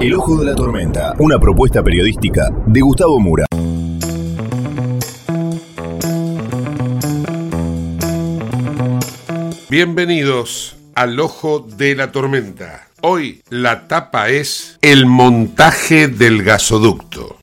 El 0.00 0.14
Ojo 0.14 0.38
de 0.38 0.46
la 0.46 0.54
Tormenta, 0.54 1.14
una 1.18 1.38
propuesta 1.38 1.82
periodística 1.82 2.48
de 2.64 2.80
Gustavo 2.80 3.20
Mura. 3.20 3.44
Bienvenidos 9.68 10.78
al 10.94 11.20
Ojo 11.20 11.60
de 11.76 11.94
la 11.94 12.12
Tormenta. 12.12 12.88
Hoy 13.02 13.42
la 13.50 13.88
tapa 13.88 14.30
es 14.30 14.78
el 14.80 15.04
montaje 15.04 16.08
del 16.08 16.44
gasoducto. 16.44 17.36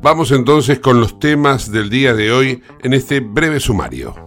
Vamos 0.00 0.30
entonces 0.30 0.78
con 0.78 1.00
los 1.00 1.18
temas 1.18 1.72
del 1.72 1.90
día 1.90 2.14
de 2.14 2.30
hoy 2.30 2.62
en 2.84 2.92
este 2.92 3.18
breve 3.18 3.58
sumario. 3.58 4.23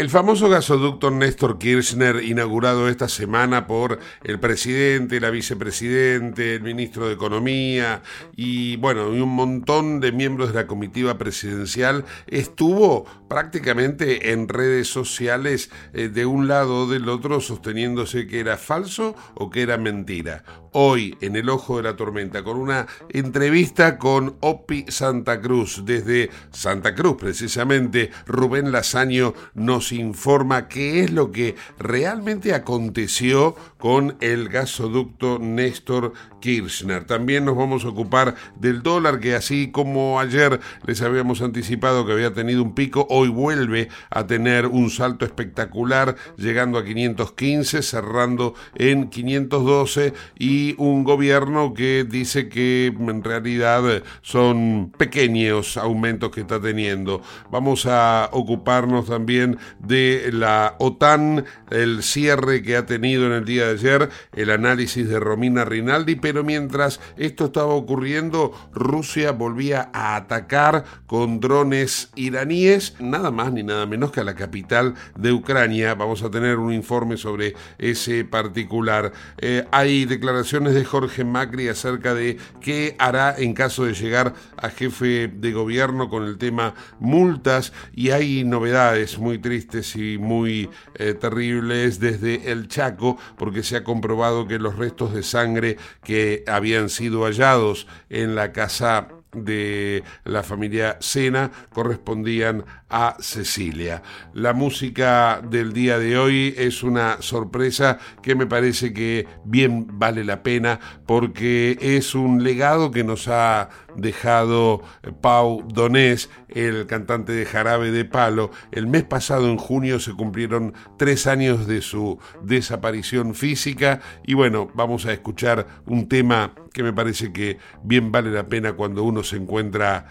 El 0.00 0.08
famoso 0.08 0.48
gasoducto 0.48 1.10
Néstor 1.10 1.58
Kirchner, 1.58 2.24
inaugurado 2.24 2.88
esta 2.88 3.06
semana 3.06 3.66
por 3.66 3.98
el 4.24 4.40
presidente, 4.40 5.20
la 5.20 5.28
vicepresidente, 5.28 6.54
el 6.54 6.62
ministro 6.62 7.06
de 7.06 7.12
Economía 7.12 8.00
y 8.34 8.76
bueno, 8.76 9.14
y 9.14 9.20
un 9.20 9.28
montón 9.28 10.00
de 10.00 10.10
miembros 10.10 10.48
de 10.48 10.54
la 10.54 10.66
comitiva 10.66 11.18
presidencial, 11.18 12.06
estuvo 12.28 13.04
prácticamente 13.30 14.32
en 14.32 14.48
redes 14.48 14.88
sociales 14.88 15.70
eh, 15.92 16.08
de 16.08 16.26
un 16.26 16.48
lado 16.48 16.78
o 16.78 16.86
del 16.88 17.08
otro 17.08 17.40
sosteniéndose 17.40 18.26
que 18.26 18.40
era 18.40 18.56
falso 18.56 19.14
o 19.36 19.50
que 19.50 19.62
era 19.62 19.78
mentira. 19.78 20.42
Hoy, 20.72 21.16
en 21.20 21.36
el 21.36 21.48
ojo 21.48 21.76
de 21.76 21.84
la 21.84 21.96
tormenta, 21.96 22.42
con 22.42 22.56
una 22.56 22.88
entrevista 23.08 23.98
con 23.98 24.36
Opi 24.40 24.84
Santa 24.88 25.40
Cruz, 25.40 25.82
desde 25.84 26.30
Santa 26.50 26.94
Cruz 26.96 27.16
precisamente, 27.18 28.10
Rubén 28.26 28.72
Lasaño 28.72 29.34
nos 29.54 29.92
informa 29.92 30.66
qué 30.66 31.04
es 31.04 31.12
lo 31.12 31.30
que 31.30 31.54
realmente 31.78 32.52
aconteció 32.52 33.54
con 33.78 34.16
el 34.20 34.48
gasoducto 34.48 35.38
Néstor 35.38 36.14
Kirchner. 36.40 37.04
También 37.04 37.44
nos 37.44 37.56
vamos 37.56 37.84
a 37.84 37.88
ocupar 37.88 38.34
del 38.58 38.82
dólar 38.82 39.20
que 39.20 39.34
así 39.34 39.70
como 39.70 40.20
ayer 40.20 40.60
les 40.86 41.02
habíamos 41.02 41.42
anticipado 41.42 42.06
que 42.06 42.12
había 42.12 42.32
tenido 42.32 42.62
un 42.62 42.74
pico, 42.74 43.06
hoy 43.10 43.28
vuelve 43.28 43.88
a 44.10 44.26
tener 44.26 44.66
un 44.66 44.90
salto 44.90 45.24
espectacular 45.24 46.16
llegando 46.36 46.78
a 46.78 46.84
515, 46.84 47.82
cerrando 47.82 48.54
en 48.74 49.10
512 49.10 50.14
y 50.38 50.74
un 50.78 51.04
gobierno 51.04 51.74
que 51.74 52.06
dice 52.08 52.48
que 52.48 52.86
en 52.86 53.22
realidad 53.22 54.02
son 54.22 54.92
pequeños 54.96 55.76
aumentos 55.76 56.30
que 56.30 56.40
está 56.40 56.60
teniendo. 56.60 57.22
Vamos 57.50 57.86
a 57.86 58.28
ocuparnos 58.32 59.06
también 59.06 59.58
de 59.80 60.30
la 60.32 60.76
OTAN, 60.78 61.44
el 61.70 62.02
cierre 62.02 62.62
que 62.62 62.76
ha 62.76 62.86
tenido 62.86 63.26
en 63.26 63.32
el 63.32 63.44
día 63.44 63.66
de 63.66 63.72
ayer, 63.72 64.08
el 64.34 64.50
análisis 64.50 65.08
de 65.08 65.20
Romina 65.20 65.64
Rinaldi, 65.64 66.16
pero 66.16 66.29
mientras 66.32 67.00
esto 67.16 67.46
estaba 67.46 67.74
ocurriendo, 67.74 68.52
Rusia 68.72 69.32
volvía 69.32 69.90
a 69.92 70.16
atacar 70.16 70.84
con 71.06 71.40
drones 71.40 72.10
iraníes, 72.14 72.94
nada 73.00 73.30
más 73.30 73.52
ni 73.52 73.62
nada 73.62 73.86
menos 73.86 74.12
que 74.12 74.20
a 74.20 74.24
la 74.24 74.34
capital 74.34 74.94
de 75.16 75.32
Ucrania. 75.32 75.94
Vamos 75.94 76.22
a 76.22 76.30
tener 76.30 76.58
un 76.58 76.72
informe 76.72 77.16
sobre 77.16 77.54
ese 77.78 78.24
particular. 78.24 79.12
Eh, 79.38 79.66
hay 79.70 80.04
declaraciones 80.04 80.74
de 80.74 80.84
Jorge 80.84 81.24
Macri 81.24 81.68
acerca 81.68 82.14
de 82.14 82.38
qué 82.60 82.96
hará 82.98 83.34
en 83.36 83.54
caso 83.54 83.84
de 83.84 83.94
llegar 83.94 84.34
a 84.56 84.70
jefe 84.70 85.28
de 85.28 85.52
gobierno 85.52 86.08
con 86.08 86.24
el 86.24 86.38
tema 86.38 86.74
multas 86.98 87.72
y 87.92 88.10
hay 88.10 88.44
novedades 88.44 89.18
muy 89.18 89.38
tristes 89.38 89.96
y 89.96 90.18
muy 90.18 90.70
eh, 90.94 91.14
terribles 91.14 92.00
desde 92.00 92.50
el 92.50 92.68
Chaco 92.68 93.18
porque 93.36 93.62
se 93.62 93.76
ha 93.76 93.84
comprobado 93.84 94.46
que 94.46 94.58
los 94.58 94.76
restos 94.76 95.12
de 95.14 95.22
sangre 95.22 95.76
que 96.02 96.19
habían 96.46 96.88
sido 96.88 97.24
hallados 97.24 97.86
en 98.08 98.34
la 98.34 98.52
casa 98.52 99.08
de 99.32 100.02
la 100.24 100.42
familia 100.42 100.96
Sena 101.00 101.50
correspondían 101.72 102.64
a 102.88 103.16
Cecilia. 103.20 104.02
La 104.34 104.52
música 104.52 105.40
del 105.48 105.72
día 105.72 105.98
de 105.98 106.18
hoy 106.18 106.54
es 106.56 106.82
una 106.82 107.22
sorpresa 107.22 107.98
que 108.22 108.34
me 108.34 108.46
parece 108.46 108.92
que 108.92 109.28
bien 109.44 109.86
vale 109.98 110.24
la 110.24 110.42
pena 110.42 110.80
porque 111.06 111.78
es 111.80 112.14
un 112.14 112.42
legado 112.42 112.90
que 112.90 113.04
nos 113.04 113.28
ha 113.28 113.68
dejado 114.00 114.82
Pau 115.20 115.62
Donés, 115.66 116.30
el 116.48 116.86
cantante 116.86 117.32
de 117.32 117.46
Jarabe 117.46 117.90
de 117.90 118.04
Palo. 118.04 118.50
El 118.72 118.86
mes 118.86 119.04
pasado, 119.04 119.48
en 119.48 119.56
junio, 119.56 120.00
se 120.00 120.12
cumplieron 120.12 120.74
tres 120.96 121.26
años 121.26 121.66
de 121.66 121.82
su 121.82 122.18
desaparición 122.42 123.34
física 123.34 124.00
y 124.24 124.34
bueno, 124.34 124.70
vamos 124.74 125.06
a 125.06 125.12
escuchar 125.12 125.66
un 125.86 126.08
tema 126.08 126.54
que 126.72 126.82
me 126.82 126.92
parece 126.92 127.32
que 127.32 127.58
bien 127.82 128.12
vale 128.12 128.30
la 128.30 128.48
pena 128.48 128.74
cuando 128.74 129.02
uno 129.02 129.22
se 129.22 129.36
encuentra 129.36 130.06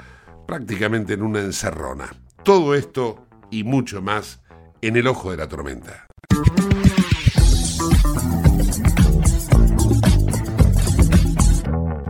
prácticamente 0.48 1.14
en 1.14 1.22
una 1.22 1.40
encerrona. 1.40 2.10
Todo 2.44 2.74
esto 2.74 3.28
y 3.52 3.64
mucho 3.64 4.02
más 4.02 4.42
en 4.82 4.98
el 4.98 5.08
ojo 5.08 5.32
de 5.32 5.38
la 5.38 5.48
tormenta. 5.48 6.08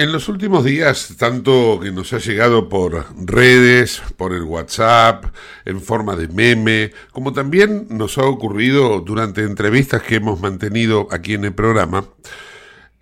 En 0.00 0.12
los 0.12 0.30
últimos 0.30 0.64
días, 0.64 1.14
tanto 1.18 1.78
que 1.78 1.92
nos 1.92 2.14
ha 2.14 2.18
llegado 2.18 2.70
por 2.70 3.04
redes, 3.22 4.00
por 4.16 4.32
el 4.32 4.44
WhatsApp, 4.44 5.26
en 5.66 5.82
forma 5.82 6.16
de 6.16 6.26
meme, 6.26 6.92
como 7.12 7.34
también 7.34 7.86
nos 7.90 8.16
ha 8.16 8.24
ocurrido 8.24 9.00
durante 9.00 9.42
entrevistas 9.42 10.02
que 10.02 10.14
hemos 10.14 10.40
mantenido 10.40 11.06
aquí 11.10 11.34
en 11.34 11.44
el 11.44 11.52
programa, 11.52 12.06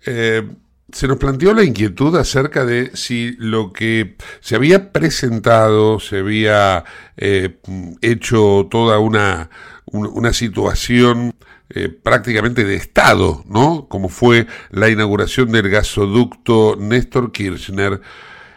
eh, 0.05 0.45
se 0.91 1.07
nos 1.07 1.15
planteó 1.15 1.53
la 1.53 1.63
inquietud 1.63 2.13
acerca 2.17 2.65
de 2.65 2.91
si 2.95 3.31
lo 3.37 3.71
que 3.71 4.17
se 4.41 4.57
había 4.57 4.91
presentado, 4.91 6.01
se 6.01 6.17
había 6.17 6.83
eh, 7.15 7.59
hecho 8.01 8.67
toda 8.69 8.99
una, 8.99 9.49
una 9.85 10.33
situación 10.33 11.33
eh, 11.71 11.89
prácticamente 11.89 12.63
de 12.63 12.75
Estado, 12.75 13.43
¿no? 13.47 13.87
Como 13.89 14.09
fue 14.09 14.47
la 14.71 14.89
inauguración 14.89 15.51
del 15.51 15.69
gasoducto 15.69 16.75
Néstor 16.79 17.31
Kirchner, 17.31 18.01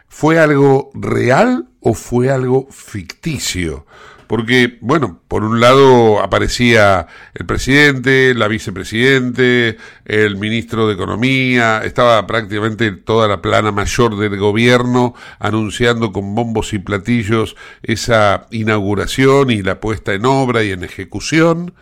¿fue 0.08 0.38
algo 0.38 0.90
real 0.94 1.68
o 1.80 1.92
fue 1.92 2.30
algo 2.30 2.68
ficticio? 2.70 3.86
Porque, 4.32 4.78
bueno, 4.80 5.20
por 5.28 5.44
un 5.44 5.60
lado 5.60 6.22
aparecía 6.22 7.06
el 7.34 7.44
presidente, 7.44 8.32
la 8.32 8.48
vicepresidente, 8.48 9.76
el 10.06 10.38
ministro 10.38 10.88
de 10.88 10.94
Economía, 10.94 11.82
estaba 11.84 12.26
prácticamente 12.26 12.92
toda 12.92 13.28
la 13.28 13.42
plana 13.42 13.72
mayor 13.72 14.16
del 14.16 14.38
gobierno 14.38 15.14
anunciando 15.38 16.12
con 16.12 16.34
bombos 16.34 16.72
y 16.72 16.78
platillos 16.78 17.56
esa 17.82 18.46
inauguración 18.50 19.50
y 19.50 19.60
la 19.60 19.80
puesta 19.80 20.14
en 20.14 20.24
obra 20.24 20.64
y 20.64 20.70
en 20.70 20.82
ejecución. 20.82 21.74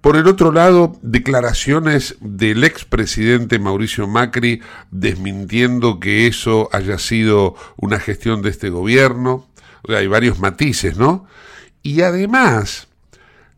Por 0.00 0.16
el 0.16 0.28
otro 0.28 0.52
lado, 0.52 0.96
declaraciones 1.02 2.16
del 2.20 2.62
expresidente 2.62 3.58
Mauricio 3.58 4.06
Macri 4.06 4.62
desmintiendo 4.92 5.98
que 5.98 6.28
eso 6.28 6.68
haya 6.72 6.98
sido 6.98 7.56
una 7.76 7.98
gestión 7.98 8.40
de 8.40 8.50
este 8.50 8.70
gobierno. 8.70 9.48
hay 9.88 10.06
varios 10.06 10.38
matices, 10.38 10.96
¿no? 10.96 11.26
Y 11.82 12.02
además, 12.02 12.86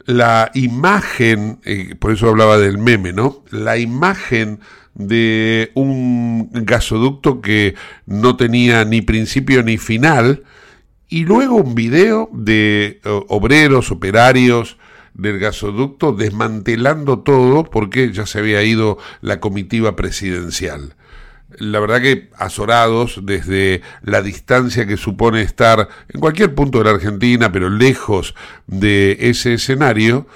la 0.07 0.51
imagen, 0.55 1.61
eh, 1.65 1.95
por 1.99 2.13
eso 2.13 2.29
hablaba 2.29 2.57
del 2.57 2.79
meme, 2.79 3.13
¿no? 3.13 3.45
La 3.51 3.77
imagen 3.77 4.61
de 4.95 5.73
un 5.75 6.51
gasoducto 6.53 7.43
que 7.43 7.75
no 8.07 8.37
tenía 8.37 8.85
ni 8.87 9.03
principio 9.03 9.63
ni 9.63 9.77
final, 9.77 10.45
y 11.09 11.25
luego 11.25 11.57
un 11.57 11.75
video 11.75 12.31
de 12.33 13.01
obreros, 13.29 13.91
operarios, 13.91 14.79
del 15.15 15.39
gasoducto 15.39 16.13
desmantelando 16.13 17.21
todo 17.21 17.65
porque 17.65 18.13
ya 18.13 18.27
se 18.27 18.39
había 18.39 18.63
ido 18.63 18.99
la 19.21 19.41
comitiva 19.41 19.97
presidencial. 19.97 20.95
La 21.59 21.81
verdad 21.81 22.01
que 22.01 22.31
azorados 22.37 23.21
desde 23.25 23.83
la 24.03 24.23
distancia 24.23 24.87
que 24.87 24.97
supone 24.97 25.43
estar 25.43 25.89
en 26.09 26.21
cualquier 26.21 26.55
punto 26.55 26.79
de 26.79 26.85
la 26.85 26.91
Argentina, 26.91 27.51
pero 27.51 27.69
lejos 27.69 28.35
de 28.67 29.17
ese 29.21 29.55
escenario, 29.55 30.27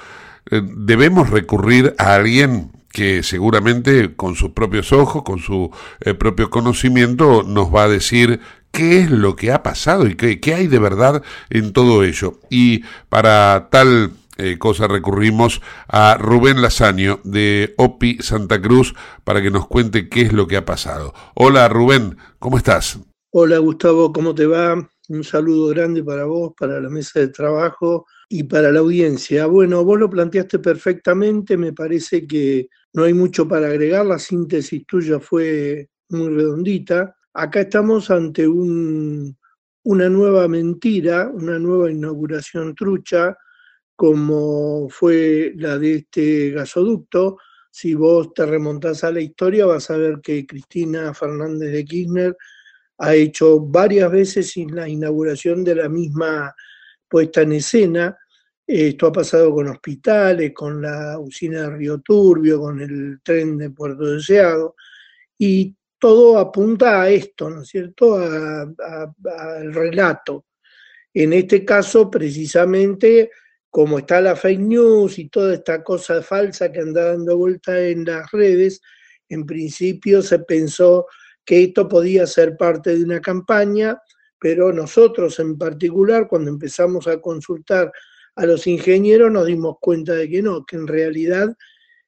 eh, 0.50 0.60
debemos 0.64 1.30
recurrir 1.30 1.94
a 1.98 2.14
alguien 2.14 2.72
que 2.90 3.22
seguramente 3.22 4.14
con 4.14 4.36
sus 4.36 4.50
propios 4.50 4.92
ojos, 4.92 5.22
con 5.22 5.40
su 5.40 5.70
eh, 6.00 6.14
propio 6.14 6.50
conocimiento, 6.50 7.42
nos 7.42 7.74
va 7.74 7.84
a 7.84 7.88
decir 7.88 8.40
qué 8.70 9.00
es 9.00 9.10
lo 9.10 9.36
que 9.36 9.52
ha 9.52 9.62
pasado 9.62 10.06
y 10.06 10.16
qué, 10.16 10.40
qué 10.40 10.54
hay 10.54 10.66
de 10.66 10.78
verdad 10.78 11.22
en 11.50 11.72
todo 11.72 12.04
ello. 12.04 12.38
Y 12.50 12.84
para 13.08 13.68
tal 13.70 14.12
eh, 14.36 14.58
cosa 14.58 14.88
recurrimos 14.88 15.60
a 15.86 16.16
Rubén 16.18 16.60
Lasaño 16.60 17.20
de 17.24 17.74
OPI 17.76 18.18
Santa 18.20 18.60
Cruz 18.60 18.94
para 19.22 19.40
que 19.40 19.50
nos 19.50 19.66
cuente 19.68 20.08
qué 20.08 20.22
es 20.22 20.32
lo 20.32 20.46
que 20.46 20.56
ha 20.56 20.64
pasado. 20.64 21.14
Hola 21.34 21.68
Rubén, 21.68 22.16
¿cómo 22.38 22.56
estás? 22.56 22.98
Hola 23.32 23.58
Gustavo, 23.58 24.12
¿cómo 24.12 24.34
te 24.34 24.46
va? 24.46 24.88
Un 25.08 25.22
saludo 25.22 25.68
grande 25.68 26.02
para 26.02 26.24
vos, 26.24 26.52
para 26.58 26.80
la 26.80 26.88
mesa 26.88 27.20
de 27.20 27.28
trabajo 27.28 28.06
y 28.28 28.44
para 28.44 28.72
la 28.72 28.80
audiencia. 28.80 29.46
Bueno, 29.46 29.84
vos 29.84 29.98
lo 29.98 30.08
planteaste 30.08 30.58
perfectamente, 30.58 31.56
me 31.56 31.72
parece 31.72 32.26
que 32.26 32.68
no 32.94 33.04
hay 33.04 33.12
mucho 33.12 33.46
para 33.46 33.68
agregar, 33.68 34.06
la 34.06 34.18
síntesis 34.18 34.86
tuya 34.86 35.20
fue 35.20 35.90
muy 36.08 36.28
redondita. 36.28 37.14
Acá 37.34 37.60
estamos 37.60 38.10
ante 38.10 38.48
un, 38.48 39.36
una 39.84 40.08
nueva 40.08 40.48
mentira, 40.48 41.30
una 41.32 41.58
nueva 41.58 41.90
inauguración 41.90 42.74
trucha, 42.74 43.36
como 43.96 44.88
fue 44.88 45.52
la 45.56 45.78
de 45.78 45.96
este 45.96 46.50
gasoducto. 46.50 47.38
Si 47.70 47.94
vos 47.94 48.32
te 48.34 48.46
remontás 48.46 49.04
a 49.04 49.10
la 49.10 49.20
historia, 49.20 49.66
vas 49.66 49.90
a 49.90 49.96
ver 49.96 50.20
que 50.22 50.46
Cristina 50.46 51.12
Fernández 51.14 51.72
de 51.72 51.84
Kirchner 51.84 52.36
ha 52.98 53.14
hecho 53.14 53.60
varias 53.60 54.10
veces 54.12 54.54
la 54.70 54.88
inauguración 54.88 55.64
de 55.64 55.74
la 55.74 55.88
misma 55.88 56.54
puesta 57.08 57.42
en 57.42 57.52
escena. 57.52 58.16
Esto 58.66 59.08
ha 59.08 59.12
pasado 59.12 59.52
con 59.52 59.68
hospitales, 59.68 60.52
con 60.54 60.80
la 60.80 61.18
usina 61.18 61.62
de 61.62 61.76
Río 61.76 61.98
Turbio, 61.98 62.60
con 62.60 62.80
el 62.80 63.20
tren 63.22 63.58
de 63.58 63.70
Puerto 63.70 64.04
Deseado, 64.04 64.76
y 65.36 65.74
todo 65.98 66.38
apunta 66.38 67.02
a 67.02 67.10
esto, 67.10 67.50
¿no 67.50 67.62
es 67.62 67.68
cierto?, 67.68 68.16
al 68.16 69.74
relato. 69.74 70.46
En 71.12 71.32
este 71.32 71.64
caso, 71.64 72.10
precisamente, 72.10 73.30
como 73.74 73.98
está 73.98 74.20
la 74.20 74.36
fake 74.36 74.60
news 74.60 75.18
y 75.18 75.28
toda 75.28 75.54
esta 75.54 75.82
cosa 75.82 76.22
falsa 76.22 76.70
que 76.70 76.78
anda 76.78 77.06
dando 77.06 77.36
vuelta 77.36 77.76
en 77.80 78.04
las 78.04 78.30
redes, 78.30 78.80
en 79.28 79.44
principio 79.44 80.22
se 80.22 80.38
pensó 80.38 81.06
que 81.44 81.64
esto 81.64 81.88
podía 81.88 82.24
ser 82.28 82.56
parte 82.56 82.96
de 82.96 83.02
una 83.02 83.20
campaña, 83.20 84.00
pero 84.38 84.72
nosotros 84.72 85.40
en 85.40 85.58
particular, 85.58 86.28
cuando 86.28 86.52
empezamos 86.52 87.08
a 87.08 87.20
consultar 87.20 87.90
a 88.36 88.46
los 88.46 88.64
ingenieros, 88.68 89.32
nos 89.32 89.46
dimos 89.46 89.78
cuenta 89.80 90.12
de 90.12 90.30
que 90.30 90.40
no, 90.40 90.64
que 90.64 90.76
en 90.76 90.86
realidad 90.86 91.48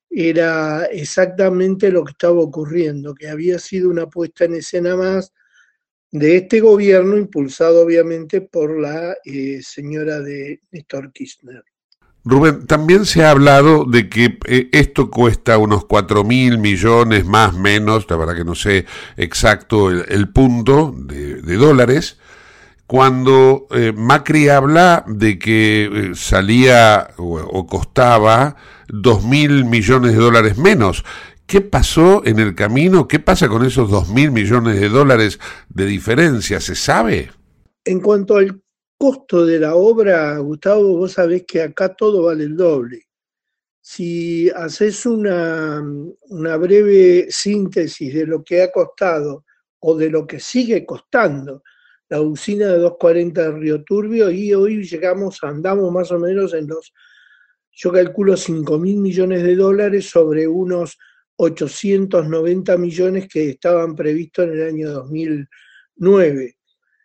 era 0.09 0.85
exactamente 0.85 1.91
lo 1.91 2.05
que 2.05 2.13
estaba 2.13 2.39
ocurriendo, 2.39 3.13
que 3.13 3.29
había 3.29 3.59
sido 3.59 3.91
una 3.91 4.07
puesta 4.07 4.45
en 4.45 4.55
escena 4.55 4.95
más 4.95 5.33
de 6.11 6.37
este 6.37 6.61
gobierno, 6.61 7.17
impulsado 7.17 7.83
obviamente 7.83 8.41
por 8.41 8.79
la 8.81 9.15
eh, 9.25 9.61
señora 9.63 10.21
de 10.21 10.61
Néstor 10.71 11.13
Kirchner. 11.13 11.65
Rubén, 12.25 12.67
también 12.67 13.07
se 13.07 13.23
ha 13.23 13.31
hablado 13.31 13.85
de 13.85 14.09
que 14.09 14.39
eh, 14.47 14.69
esto 14.73 15.11
cuesta 15.11 15.59
unos 15.59 15.85
4 15.85 16.25
mil 16.25 16.59
millones 16.59 17.25
más 17.25 17.55
menos, 17.55 18.07
la 18.11 18.17
verdad 18.17 18.35
que 18.35 18.45
no 18.45 18.57
sé 18.57 18.85
exacto 19.17 19.91
el, 19.91 20.29
punto 20.31 20.93
de, 20.97 21.57
dólares, 21.57 22.19
cuando 22.89 23.69
eh, 23.71 23.93
Macri 23.97 24.49
habla 24.49 25.05
de 25.07 25.39
que 25.39 26.13
salía 26.15 27.11
o, 27.17 27.39
o 27.39 27.67
costaba 27.67 28.57
2 28.89 29.25
mil 29.25 29.65
millones 29.65 30.13
de 30.13 30.19
dólares 30.19 30.59
menos. 30.59 31.05
¿Qué 31.47 31.61
pasó 31.61 32.27
en 32.27 32.41
el 32.41 32.57
camino? 32.57 33.07
¿Qué 33.07 33.21
pasa 33.21 33.49
con 33.49 33.65
esos 33.65 33.89
dos 33.89 34.09
mil 34.09 34.33
millones 34.33 34.81
de 34.81 34.89
dólares 34.89 35.39
de 35.69 35.87
diferencia? 35.87 36.61
¿Se 36.61 36.75
sabe? 36.75 37.31
En 37.85 38.01
cuanto 38.01 38.37
al 38.37 38.61
costo 38.99 39.47
de 39.47 39.61
la 39.61 39.77
obra, 39.77 40.39
Gustavo, 40.39 40.97
vos 40.97 41.13
sabés 41.13 41.45
que 41.47 41.63
acá 41.63 41.95
todo 41.95 42.25
vale 42.25 42.45
el 42.45 42.57
doble. 42.57 43.05
Si 43.81 44.51
haces 44.51 45.07
una, 45.07 45.81
una 46.23 46.57
breve 46.57 47.29
síntesis 47.31 48.13
de 48.13 48.27
lo 48.27 48.43
que 48.43 48.63
ha 48.63 48.73
costado 48.73 49.45
o 49.79 49.97
de 49.97 50.11
lo 50.11 50.27
que 50.27 50.41
sigue 50.41 50.85
costando 50.85 51.63
la 52.09 52.21
usina 52.21 52.67
de 52.67 52.79
240 52.79 53.43
de 53.43 53.53
Río 53.53 53.85
Turbio, 53.85 54.31
y 54.31 54.53
hoy 54.53 54.83
llegamos, 54.83 55.43
andamos 55.43 55.93
más 55.93 56.11
o 56.11 56.19
menos 56.19 56.55
en 56.55 56.67
los, 56.67 56.93
yo 57.71 57.93
calculo 57.93 58.37
5 58.37 58.79
mil 58.79 58.99
millones 58.99 59.45
de 59.45 59.55
dólares 59.55 60.11
sobre 60.11 60.47
unos 60.49 60.99
890 61.37 62.77
millones 62.77 63.29
que 63.29 63.51
estaban 63.51 63.95
previstos 63.95 64.47
en 64.47 64.53
el 64.53 64.69
año 64.69 64.91
2009. 64.91 66.57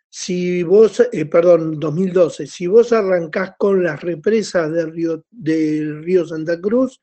Si 0.08 0.62
vos, 0.62 1.02
eh, 1.12 1.24
perdón, 1.26 1.80
2012, 1.80 2.46
si 2.46 2.66
vos 2.66 2.92
arrancás 2.92 3.52
con 3.58 3.82
las 3.82 4.00
represas 4.02 4.70
del 4.70 4.92
río, 4.92 5.24
del 5.30 6.02
río 6.04 6.26
Santa 6.26 6.60
Cruz, 6.60 7.00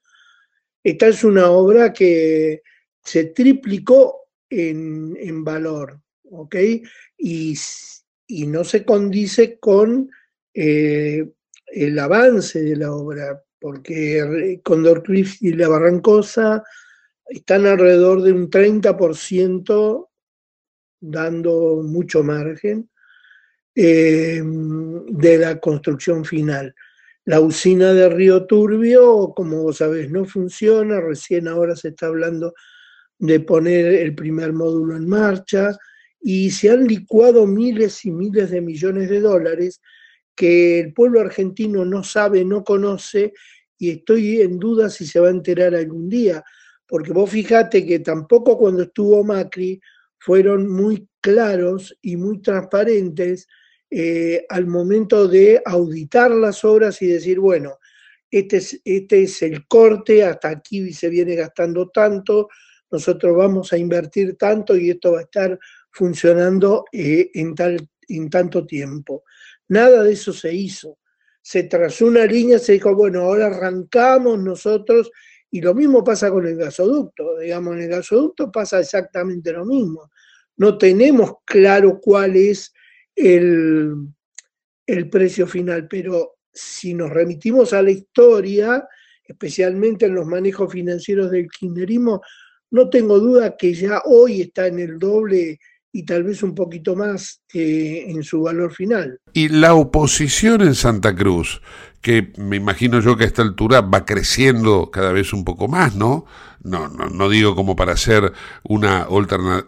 esta 0.83 1.07
es 1.07 1.24
una 1.24 1.50
obra 1.50 1.91
que 1.91 2.62
se 3.03 3.25
triplicó 3.25 4.29
en, 4.50 5.43
valor, 5.43 6.00
¿ok? 6.31 6.55
Y, 7.17 7.55
no 8.48 8.63
se 8.63 8.86
condice 8.86 9.57
con 9.59 10.09
eh, 10.53 11.27
el 11.67 12.00
avance 12.00 12.62
de 12.62 12.75
la 12.75 12.91
obra, 12.93 13.43
porque 13.59 14.62
Condor 14.63 15.01
Cliff 15.03 15.41
y 15.41 15.53
la 15.53 15.67
Barrancosa 15.67 16.63
están 17.29 17.65
alrededor 17.65 18.21
de 18.21 18.33
un 18.33 18.50
30%, 18.50 20.09
dando 21.00 21.81
mucho 21.83 22.24
margen, 22.24 22.89
eh, 23.75 24.41
de 24.43 25.38
la 25.38 25.59
construcción 25.59 26.25
final. 26.25 26.75
La 27.25 27.39
usina 27.39 27.93
de 27.93 28.09
Río 28.09 28.45
Turbio, 28.45 29.33
como 29.36 29.63
vos 29.63 29.77
sabés, 29.77 30.09
no 30.09 30.25
funciona, 30.25 31.00
recién 31.00 31.48
ahora 31.48 31.75
se 31.75 31.89
está 31.89 32.07
hablando 32.07 32.53
de 33.19 33.39
poner 33.39 33.86
el 33.86 34.15
primer 34.15 34.53
módulo 34.53 34.95
en 34.95 35.07
marcha 35.07 35.77
y 36.19 36.50
se 36.51 36.71
han 36.71 36.88
licuado 36.88 37.45
miles 37.45 38.03
y 38.05 38.12
miles 38.12 38.50
de 38.50 38.62
millones 38.62 39.09
de 39.09 39.19
dólares 39.19 39.81
que 40.36 40.79
el 40.79 40.93
pueblo 40.93 41.19
argentino 41.19 41.86
no 41.86 42.03
sabe, 42.03 42.43
no 42.43 42.63
conoce 42.63 43.33
y 43.77 43.91
estoy 43.91 44.41
en 44.41 44.57
duda 44.57 44.89
si 44.89 45.05
se 45.05 45.19
va 45.19 45.27
a 45.27 45.31
enterar 45.31 45.75
algún 45.75 46.09
día, 46.09 46.43
porque 46.89 47.13
vos 47.13 47.29
fijate 47.29 47.86
que 47.86 48.00
tampoco 48.00 48.58
cuando 48.58 48.84
estuvo 48.84 49.24
Macri 49.24 49.79
fueron 50.17 50.67
muy 50.67 51.08
claros 51.22 51.96
y 52.01 52.17
muy 52.17 52.41
transparentes 52.41 53.48
eh, 53.91 54.43
al 54.50 54.65
momento 54.65 55.27
de 55.27 55.62
auditar 55.63 56.31
las 56.31 56.65
obras 56.65 57.01
y 57.01 57.08
decir, 57.08 57.39
bueno, 57.39 57.77
este 58.31 58.58
es, 58.58 58.81
este 58.84 59.24
es 59.24 59.41
el 59.43 59.67
corte, 59.67 60.24
hasta 60.24 60.50
aquí 60.50 60.91
se 60.91 61.10
viene 61.10 61.36
gastando 61.36 61.89
tanto, 61.89 62.50
nosotros 62.91 63.38
vamos 63.38 63.72
a 63.72 63.77
invertir 63.77 64.36
tanto 64.36 64.75
y 64.75 64.89
esto 64.89 65.13
va 65.13 65.19
a 65.19 65.24
estar 65.24 65.60
funcionando 65.91 66.86
eh, 66.91 67.29
en, 67.36 67.53
tal, 67.53 67.88
en 68.08 68.29
tanto 68.31 68.65
tiempo. 68.65 69.24
Nada 69.67 70.01
de 70.01 70.13
eso 70.13 70.34
se 70.34 70.53
hizo. 70.53 70.98
Se 71.41 71.63
trazó 71.63 72.08
una 72.08 72.25
línea, 72.25 72.60
se 72.60 72.74
dijo, 72.74 72.96
bueno, 72.96 73.22
ahora 73.22 73.48
arrancamos 73.48 74.39
nosotros, 74.39 75.12
y 75.51 75.62
lo 75.62 75.74
mismo 75.74 76.03
pasa 76.03 76.29
con 76.29 76.46
el 76.46 76.56
gasoducto, 76.56 77.38
digamos, 77.38 77.75
en 77.75 77.84
el 77.84 77.89
gasoducto 77.89 78.51
pasa 78.51 78.79
exactamente 78.79 79.51
lo 79.51 79.65
mismo. 79.65 80.12
No 80.58 80.77
tenemos 80.77 81.34
claro 81.46 82.00
cuál 82.00 82.36
es 82.36 82.74
el, 83.15 83.94
el 84.86 85.10
precio 85.10 85.48
final, 85.48 85.88
pero 85.88 86.36
si 86.53 86.94
nos 86.94 87.10
remitimos 87.10 87.74
a 87.74 87.82
la 87.82 87.91
historia, 87.91 88.88
especialmente 89.24 90.06
en 90.06 90.15
los 90.15 90.27
manejos 90.27 90.72
financieros 90.72 91.32
del 91.32 91.48
kirchnerismo, 91.50 92.22
no 92.72 92.89
tengo 92.89 93.20
duda 93.20 93.56
que 93.58 93.74
ya 93.74 94.01
hoy 94.06 94.41
está 94.41 94.68
en 94.68 94.79
el 94.79 95.00
doble 95.00 95.60
y 95.91 96.03
tal 96.03 96.24
vez 96.24 96.43
un 96.43 96.53
poquito 96.53 96.96
más 96.96 97.41
eh, 97.53 98.05
en 98.08 98.24
su 98.24 98.43
valor 98.43 98.74
final. 98.74 99.19
Y 99.34 99.50
la 99.50 99.74
oposición 99.74 100.62
en 100.62 100.75
Santa 100.75 101.15
Cruz, 101.15 101.62
que 102.01 102.31
me 102.38 102.58
imagino 102.58 103.00
yo 103.00 103.17
que 103.17 103.24
a 103.24 103.27
esta 103.27 103.41
altura 103.41 103.81
va 103.81 104.05
creciendo 104.05 104.91
cada 104.91 105.12
vez 105.12 105.34
un 105.34 105.43
poco 105.43 105.67
más, 105.67 105.96
¿no? 105.96 106.25
No, 106.62 106.89
no, 106.89 107.10
no 107.10 107.29
digo 107.29 107.55
como 107.55 107.75
para 107.75 107.96
ser 107.98 108.34
una, 108.63 109.08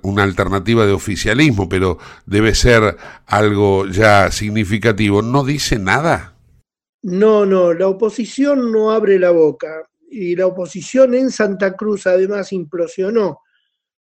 una 0.02 0.24
alternativa 0.24 0.86
de 0.86 0.92
oficialismo, 0.92 1.70
pero 1.70 1.98
debe 2.26 2.54
ser 2.54 2.98
algo 3.26 3.88
ya 3.88 4.30
significativo. 4.32 5.22
¿No 5.22 5.44
dice 5.44 5.80
nada? 5.80 6.36
No, 7.02 7.46
no, 7.46 7.74
la 7.74 7.88
oposición 7.88 8.72
no 8.72 8.92
abre 8.92 9.18
la 9.18 9.32
boca. 9.32 9.88
Y 10.10 10.36
la 10.36 10.48
oposición 10.48 11.14
en 11.16 11.32
Santa 11.32 11.78
Cruz 11.78 12.06
además 12.06 12.52
implosionó 12.52 13.40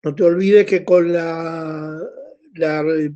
no 0.04 0.16
te 0.16 0.24
olvides 0.24 0.66
que 0.66 0.84
con 0.84 1.16
el 2.54 3.16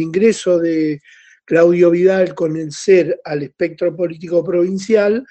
ingreso 0.00 0.58
de 0.58 1.00
Claudio 1.44 1.90
Vidal 1.90 2.34
con 2.34 2.56
el 2.56 2.72
ser 2.72 3.20
al 3.24 3.42
espectro 3.42 3.94
político 3.96 4.44
provincial, 4.44 5.26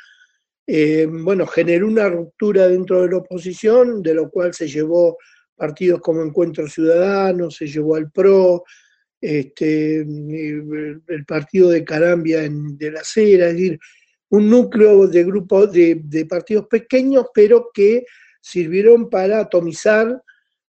eh, 0.67 1.07
bueno, 1.09 1.45
generó 1.47 1.87
una 1.87 2.09
ruptura 2.09 2.67
dentro 2.67 3.01
de 3.01 3.09
la 3.09 3.17
oposición, 3.17 4.01
de 4.01 4.13
lo 4.13 4.29
cual 4.29 4.53
se 4.53 4.67
llevó 4.67 5.17
partidos 5.55 6.01
como 6.01 6.23
Encuentro 6.23 6.67
Ciudadano, 6.67 7.51
se 7.51 7.67
llevó 7.67 7.95
al 7.95 8.11
PRO, 8.11 8.63
este, 9.19 9.99
el 9.99 11.25
partido 11.27 11.69
de 11.69 11.83
Carambia 11.83 12.41
de 12.41 12.91
la 12.91 13.03
Cera, 13.03 13.49
es 13.49 13.53
decir, 13.53 13.79
un 14.29 14.49
núcleo 14.49 15.07
de 15.07 15.23
grupos 15.23 15.71
de 15.71 16.25
partidos 16.27 16.65
pequeños, 16.67 17.27
pero 17.33 17.69
que 17.73 18.05
sirvieron 18.39 19.09
para 19.09 19.41
atomizar 19.41 20.21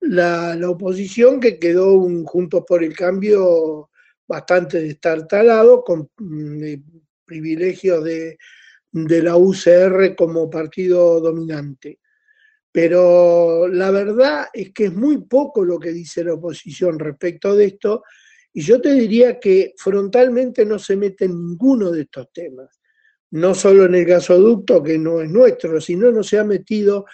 la, 0.01 0.57
oposición 0.69 1.41
que 1.41 1.59
quedó 1.59 1.95
un 1.95 2.25
Juntos 2.25 2.65
por 2.67 2.83
el 2.83 2.95
Cambio 2.95 3.91
bastante 4.27 4.81
destartalado, 4.81 5.83
con 5.83 6.11
mm, 6.19 6.65
eh, 6.65 6.83
privilegios 7.25 8.05
de, 8.05 8.39
de 8.93 9.23
la 9.23 9.37
UCR 9.37 10.15
como 10.17 10.51
partido 10.51 11.21
dominante. 11.21 11.99
Pero 12.71 13.67
la 13.69 13.91
verdad 13.91 14.47
es 14.53 14.73
que 14.73 14.87
es 14.87 14.95
muy 14.95 15.25
poco 15.25 15.65
lo 15.65 15.79
que 15.79 15.91
dice 15.91 16.23
la 16.23 16.35
oposición 16.35 16.99
respecto 16.99 17.57
de 17.57 17.65
esto, 17.67 18.03
y 18.53 18.63
yo 18.63 18.81
te 18.81 18.93
diría 18.93 19.39
que 19.39 19.75
frontalmente 19.77 20.65
no 20.65 20.79
se 20.79 20.97
mete 20.97 21.27
en 21.27 21.33
ninguno 21.33 21.91
de 21.91 22.03
estos 22.03 22.33
temas, 22.33 22.81
no 23.31 23.55
solo 23.55 23.85
en 23.85 23.95
el 23.95 24.05
gasoducto, 24.05 24.83
que 24.83 24.99
no 24.99 25.21
es 25.21 25.31
nuestro, 25.31 25.81
sino 25.81 26.11
no 26.11 26.23
se 26.23 26.39
ha 26.39 26.45
metido 26.45 27.07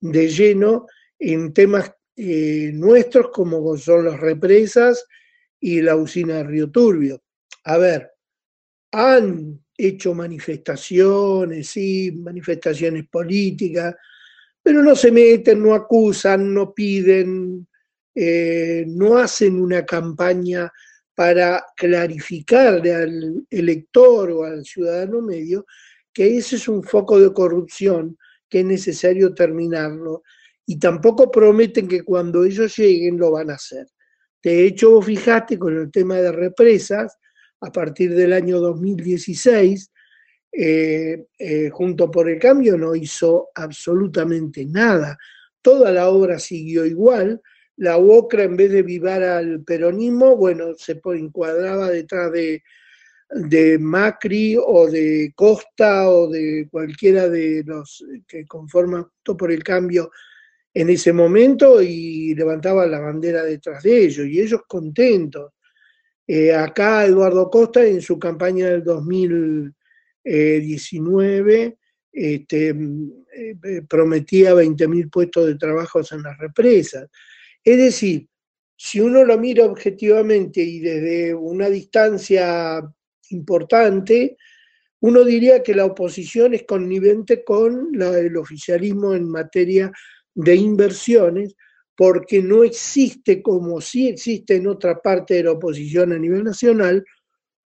de 0.00 0.28
lleno 0.28 0.86
en 1.18 1.52
temas 1.52 1.92
eh, 2.16 2.70
nuestros, 2.74 3.30
como 3.30 3.76
son 3.76 4.06
las 4.06 4.20
represas 4.20 5.06
y 5.60 5.80
la 5.80 5.96
usina 5.96 6.38
de 6.38 6.44
Río 6.44 6.70
Turbio. 6.70 7.22
A 7.64 7.78
ver, 7.78 8.10
han 8.92 9.62
hecho 9.76 10.14
manifestaciones, 10.14 11.68
sí, 11.68 12.12
manifestaciones 12.12 13.08
políticas, 13.08 13.94
pero 14.62 14.82
no 14.82 14.94
se 14.94 15.10
meten, 15.10 15.62
no 15.62 15.74
acusan, 15.74 16.52
no 16.52 16.72
piden, 16.72 17.66
eh, 18.14 18.84
no 18.86 19.18
hacen 19.18 19.60
una 19.60 19.84
campaña 19.84 20.70
para 21.14 21.64
clarificarle 21.76 22.94
al 22.94 23.46
elector 23.50 24.30
o 24.30 24.44
al 24.44 24.64
ciudadano 24.64 25.20
medio 25.20 25.66
que 26.12 26.36
ese 26.36 26.56
es 26.56 26.68
un 26.68 26.82
foco 26.82 27.18
de 27.18 27.32
corrupción 27.32 28.18
que 28.48 28.60
es 28.60 28.66
necesario 28.66 29.34
terminarlo 29.34 30.22
y 30.66 30.78
tampoco 30.78 31.30
prometen 31.30 31.88
que 31.88 32.02
cuando 32.02 32.44
ellos 32.44 32.76
lleguen 32.76 33.18
lo 33.18 33.32
van 33.32 33.50
a 33.50 33.54
hacer. 33.54 33.86
De 34.42 34.66
hecho, 34.66 34.90
vos 34.90 35.06
fijaste 35.06 35.58
con 35.58 35.76
el 35.76 35.90
tema 35.90 36.16
de 36.16 36.32
represas, 36.32 37.16
a 37.60 37.70
partir 37.70 38.14
del 38.14 38.32
año 38.32 38.58
2016, 38.58 39.90
eh, 40.52 41.24
eh, 41.38 41.70
junto 41.70 42.10
por 42.10 42.28
el 42.28 42.38
cambio 42.38 42.76
no 42.76 42.94
hizo 42.94 43.48
absolutamente 43.54 44.66
nada. 44.66 45.16
Toda 45.62 45.92
la 45.92 46.08
obra 46.08 46.38
siguió 46.38 46.84
igual. 46.84 47.40
La 47.76 47.96
UOCRA, 47.98 48.44
en 48.44 48.56
vez 48.56 48.70
de 48.72 48.82
vivar 48.82 49.22
al 49.22 49.62
peronismo, 49.62 50.36
bueno, 50.36 50.74
se 50.76 51.00
encuadraba 51.04 51.88
detrás 51.88 52.32
de, 52.32 52.62
de 53.30 53.78
Macri 53.78 54.56
o 54.58 54.90
de 54.90 55.32
Costa 55.34 56.10
o 56.10 56.28
de 56.28 56.68
cualquiera 56.70 57.28
de 57.28 57.62
los 57.64 58.04
que 58.26 58.44
conforman 58.46 59.06
por 59.22 59.52
el 59.52 59.62
cambio 59.62 60.10
en 60.74 60.90
ese 60.90 61.12
momento 61.12 61.82
y 61.82 62.34
levantaba 62.34 62.86
la 62.86 63.00
bandera 63.00 63.42
detrás 63.44 63.82
de 63.82 64.04
ellos 64.04 64.26
y 64.26 64.40
ellos 64.40 64.62
contentos. 64.66 65.52
Eh, 66.26 66.54
acá 66.54 67.04
Eduardo 67.04 67.50
Costa 67.50 67.84
en 67.84 68.00
su 68.00 68.18
campaña 68.18 68.70
del 68.70 68.82
2019 68.84 71.76
este, 72.12 72.68
eh, 72.68 73.82
prometía 73.88 74.54
20.000 74.54 75.10
puestos 75.10 75.46
de 75.46 75.56
trabajo 75.56 76.00
en 76.10 76.22
las 76.22 76.38
represas. 76.38 77.08
Es 77.64 77.78
decir, 77.78 78.28
si 78.76 79.00
uno 79.00 79.24
lo 79.24 79.38
mira 79.38 79.64
objetivamente 79.64 80.60
y 80.60 80.80
desde 80.80 81.34
una 81.34 81.68
distancia 81.68 82.82
importante, 83.30 84.36
uno 85.00 85.24
diría 85.24 85.62
que 85.62 85.74
la 85.74 85.84
oposición 85.84 86.54
es 86.54 86.64
connivente 86.64 87.44
con 87.44 87.90
el 88.00 88.36
oficialismo 88.36 89.14
en 89.14 89.28
materia 89.28 89.92
de 90.34 90.56
inversiones, 90.56 91.54
porque 91.96 92.42
no 92.42 92.64
existe, 92.64 93.42
como 93.42 93.80
sí 93.80 94.08
existe 94.08 94.56
en 94.56 94.66
otra 94.66 95.00
parte 95.00 95.34
de 95.34 95.44
la 95.44 95.52
oposición 95.52 96.12
a 96.12 96.18
nivel 96.18 96.44
nacional, 96.44 97.04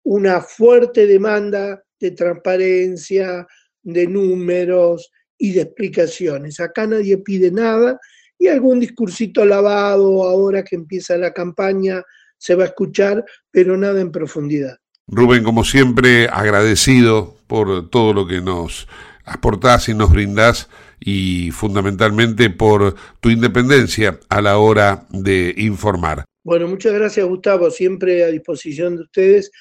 una 0.04 0.42
fuerte 0.42 1.06
demanda 1.06 1.84
de 2.00 2.12
transparencia, 2.12 3.48
de 3.84 4.08
números 4.08 5.12
y 5.38 5.52
de 5.52 5.62
explicaciones. 5.62 6.60
Acá 6.60 6.88
nadie 6.88 7.18
pide 7.18 7.52
nada 7.52 8.00
y 8.38 8.48
algún 8.48 8.80
discursito 8.80 9.46
lavado 9.46 10.24
ahora 10.24 10.64
que 10.64 10.76
empieza 10.76 11.18
la 11.18 11.32
campaña 11.32 12.04
se 12.38 12.56
va 12.56 12.64
a 12.64 12.68
escuchar, 12.68 13.24
pero 13.52 13.78
nada 13.78 14.02
en 14.02 14.12
profundidad. 14.12 14.78
Rubén, 15.08 15.44
como 15.44 15.64
siempre, 15.64 16.28
agradecido 16.28 17.36
por 17.46 17.90
todo 17.90 18.14
lo 18.14 18.26
que 18.26 18.42
nos 18.42 18.88
aportás 19.26 19.90
y 19.90 19.94
nos 19.94 20.12
brindás 20.12 20.70
y 21.04 21.52
fundamentalmente 21.52 22.50
por 22.50 22.96
tu 23.20 23.30
independencia 23.30 24.20
a 24.30 24.42
la 24.42 24.60
hora 24.60 25.08
de 25.10 25.54
informar. 25.58 26.24
Bueno, 26.44 26.68
muchas 26.68 26.94
gracias 26.94 27.26
Gustavo, 27.28 27.70
siempre 27.70 28.24
a 28.24 28.28
disposición 28.28 28.96
de 28.96 29.04
ustedes 29.04 29.52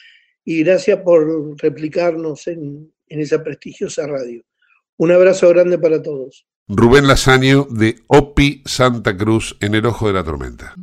y 0.45 0.63
gracias 0.63 1.01
por 1.01 1.61
replicarnos 1.61 2.47
en, 2.47 2.93
en 3.09 3.21
esa 3.21 3.43
prestigiosa 3.43 4.07
radio. 4.07 4.43
Un 4.97 5.13
abrazo 5.13 5.49
grande 5.49 5.79
para 5.79 6.03
todos. 6.03 6.47
Rubén 6.69 7.09
Lasaño 7.09 7.67
de 7.71 7.97
OPI 8.07 8.63
Santa 8.65 9.17
Cruz 9.17 9.57
en 9.61 9.75
el 9.75 9.87
Ojo 9.87 10.07
de 10.07 10.13
la 10.13 10.23
Tormenta. 10.23 10.75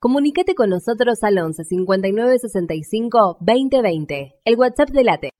Comunicate 0.00 0.54
con 0.54 0.70
nosotros 0.70 1.24
al 1.24 1.38
11 1.38 1.64
59 1.64 2.38
65 2.38 3.38
2020, 3.40 4.36
el 4.44 4.56
WhatsApp 4.56 4.90
de 4.90 5.02
Late. 5.02 5.37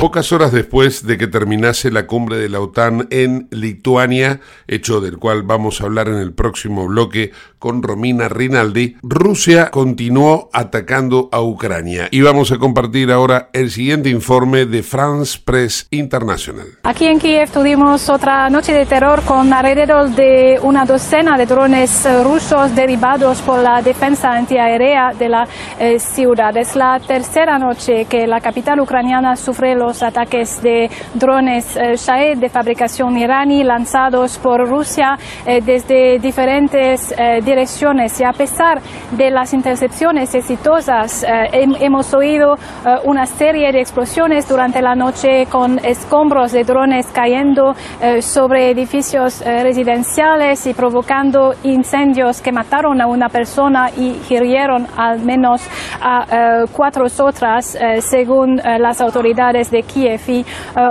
Pocas 0.00 0.30
horas 0.30 0.52
después 0.52 1.04
de 1.08 1.18
que 1.18 1.26
terminase 1.26 1.90
la 1.90 2.06
cumbre 2.06 2.36
de 2.36 2.48
la 2.48 2.60
OTAN 2.60 3.08
en 3.10 3.48
Lituania, 3.50 4.38
hecho 4.68 5.00
del 5.00 5.18
cual 5.18 5.42
vamos 5.42 5.80
a 5.80 5.86
hablar 5.86 6.06
en 6.06 6.18
el 6.18 6.32
próximo 6.32 6.86
bloque 6.86 7.32
con 7.58 7.82
Romina 7.82 8.28
Rinaldi, 8.28 8.96
Rusia 9.02 9.72
continuó 9.72 10.50
atacando 10.52 11.28
a 11.32 11.42
Ucrania. 11.42 12.06
Y 12.12 12.20
vamos 12.20 12.52
a 12.52 12.58
compartir 12.58 13.10
ahora 13.10 13.50
el 13.52 13.72
siguiente 13.72 14.08
informe 14.08 14.66
de 14.66 14.84
France 14.84 15.40
Press 15.44 15.88
International. 15.90 16.66
Aquí 16.84 17.06
en 17.06 17.18
Kiev 17.18 17.50
tuvimos 17.50 18.08
otra 18.08 18.48
noche 18.50 18.72
de 18.72 18.86
terror 18.86 19.22
con 19.22 19.52
alrededor 19.52 20.10
de 20.10 20.60
una 20.62 20.84
docena 20.84 21.36
de 21.36 21.46
drones 21.46 22.06
rusos 22.22 22.72
derivados 22.76 23.42
por 23.42 23.60
la 23.60 23.82
defensa 23.82 24.30
antiaérea 24.30 25.12
de 25.18 25.28
la 25.28 25.48
eh, 25.80 25.98
ciudad. 25.98 26.56
Es 26.56 26.76
la 26.76 27.00
tercera 27.00 27.58
noche 27.58 28.04
que 28.04 28.28
la 28.28 28.40
capital 28.40 28.78
ucraniana 28.78 29.34
sufre 29.34 29.74
los 29.74 29.87
los 29.88 30.02
ataques 30.02 30.60
de 30.62 30.90
drones 31.14 31.74
eh, 31.74 31.94
Shahed 31.96 32.36
de 32.36 32.50
fabricación 32.50 33.16
iraní 33.16 33.64
lanzados 33.64 34.36
por 34.36 34.68
Rusia 34.68 35.16
eh, 35.46 35.62
desde 35.64 36.18
diferentes 36.18 37.14
eh, 37.16 37.40
direcciones. 37.42 38.20
Y 38.20 38.24
a 38.24 38.32
pesar 38.32 38.82
de 39.12 39.30
las 39.30 39.54
intercepciones 39.54 40.34
exitosas, 40.34 41.24
hemos 41.52 42.12
oído 42.12 42.56
una 43.04 43.24
serie 43.24 43.72
de 43.72 43.80
explosiones 43.80 44.46
durante 44.48 44.82
la 44.82 44.94
noche 44.94 45.46
con 45.46 45.78
escombros 45.78 46.52
de 46.52 46.64
drones 46.64 47.06
cayendo 47.12 47.74
sobre 48.20 48.70
edificios 48.70 49.42
residenciales 49.44 50.66
y 50.66 50.74
provocando 50.74 51.54
incendios 51.62 52.42
que 52.42 52.52
mataron 52.52 53.00
a 53.00 53.06
una 53.06 53.28
persona 53.28 53.90
y 53.96 54.20
hirieron 54.28 54.86
al 54.96 55.20
menos 55.20 55.62
a 56.00 56.64
cuatro 56.72 57.06
otras, 57.20 57.78
según 58.00 58.56
las 58.56 59.00
autoridades 59.00 59.70
de 59.70 59.77
Kiev 59.82 60.20
y 60.28 60.40
eh, 60.40 60.44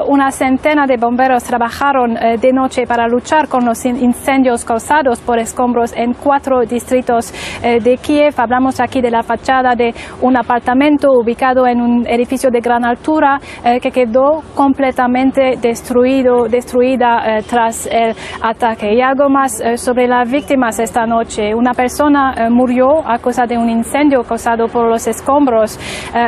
una 0.07 0.31
centena 0.31 0.85
de 0.85 0.97
bomberos 0.97 1.43
trabajaron 1.43 2.17
eh, 2.17 2.37
de 2.37 2.51
noche 2.51 2.85
para 2.85 3.07
luchar 3.07 3.47
con 3.47 3.65
los 3.65 3.85
incendios 3.85 4.65
causados 4.65 5.19
por 5.21 5.39
escombros 5.39 5.93
en 5.95 6.13
cuatro 6.13 6.61
distritos 6.61 7.33
eh, 7.63 7.79
de 7.79 7.97
Kiev. 7.97 8.33
Hablamos 8.37 8.79
aquí 8.79 9.01
de 9.01 9.11
la 9.11 9.23
fachada 9.23 9.75
de 9.75 9.93
un 10.21 10.37
apartamento 10.37 11.09
ubicado 11.11 11.67
en 11.67 11.81
un 11.81 12.07
edificio 12.07 12.49
de 12.49 12.59
gran 12.59 12.85
altura 12.85 13.39
que 13.81 13.91
quedó 13.91 14.41
completamente 14.55 15.55
destruido, 15.61 16.47
destruida 16.47 17.41
tras 17.47 17.87
el 17.87 18.15
ataque. 18.41 18.93
Y 18.93 19.01
algo 19.01 19.29
más 19.29 19.61
sobre 19.75 20.07
las 20.07 20.29
víctimas 20.29 20.79
esta 20.79 21.05
noche. 21.05 21.53
Una 21.53 21.73
persona 21.73 22.49
murió 22.49 22.87
a 23.05 23.17
causa 23.19 23.45
de 23.45 23.57
un 23.57 23.69
incendio 23.69 24.23
causado 24.23 24.67
por 24.67 24.89
los 24.89 25.07
escombros. 25.07 25.79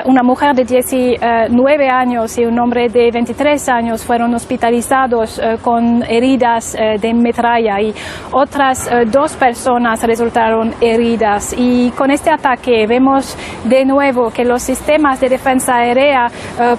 una 0.06 0.24
mujer 0.24 0.56
de 0.56 0.64
19 0.64 1.90
años 1.90 2.38
y 2.38 2.46
un 2.50 2.60
hombre 2.60 2.90
de 2.90 3.12
23 3.12 3.70
años 3.70 4.04
fueron 4.04 4.34
hospitalizados 4.34 5.40
eh, 5.40 5.58
con 5.62 6.04
heridas 6.04 6.76
eh, 6.76 6.98
de 7.00 7.14
metralla 7.14 7.80
y 7.80 7.94
otras 8.32 8.88
eh, 8.88 9.06
dos 9.06 9.36
personas 9.36 10.04
resultaron 10.04 10.74
heridas. 10.82 11.54
Y 11.56 11.92
con 11.92 12.10
este 12.12 12.32
ataque 12.32 12.88
vemos 12.88 13.38
de 13.66 13.86
nuevo 13.86 14.32
que 14.32 14.44
los 14.44 14.64
sistemas 14.64 15.20
de 15.22 15.30
defensa 15.30 15.76
aérea 15.76 16.28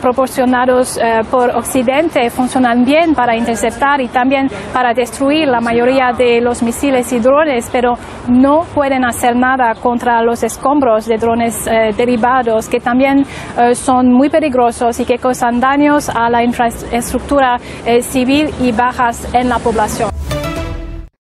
proporcionados 0.01 0.99
por 1.31 1.51
Occidente 1.51 2.29
funcionan 2.31 2.85
bien 2.85 3.15
para 3.15 3.37
interceptar 3.37 4.01
y 4.01 4.09
también 4.09 4.49
para 4.73 4.93
destruir 4.93 5.49
la 5.49 5.61
mayoría 5.61 6.13
de 6.13 6.41
los 6.41 6.63
misiles 6.63 7.13
y 7.13 7.19
drones, 7.21 7.69
pero 7.71 7.95
no 8.29 8.65
pueden 8.75 9.05
hacer 9.05 9.37
nada 9.37 9.75
contra 9.75 10.23
los 10.23 10.43
escombros 10.43 11.07
de 11.07 11.17
drones 11.17 11.65
derivados 11.97 12.69
que 12.69 12.81
también 12.81 13.25
son 13.75 14.13
muy 14.13 14.29
peligrosos 14.29 14.99
y 15.01 15.05
que 15.05 15.19
causan 15.19 15.60
daños 15.61 16.09
a 16.09 16.31
la 16.31 16.43
infraestructura 16.43 17.61
eh, 17.87 18.03
civil 18.03 18.51
y 18.61 18.73
bajas 18.73 19.33
en 19.35 19.49
la 19.49 19.59
población. 19.59 20.11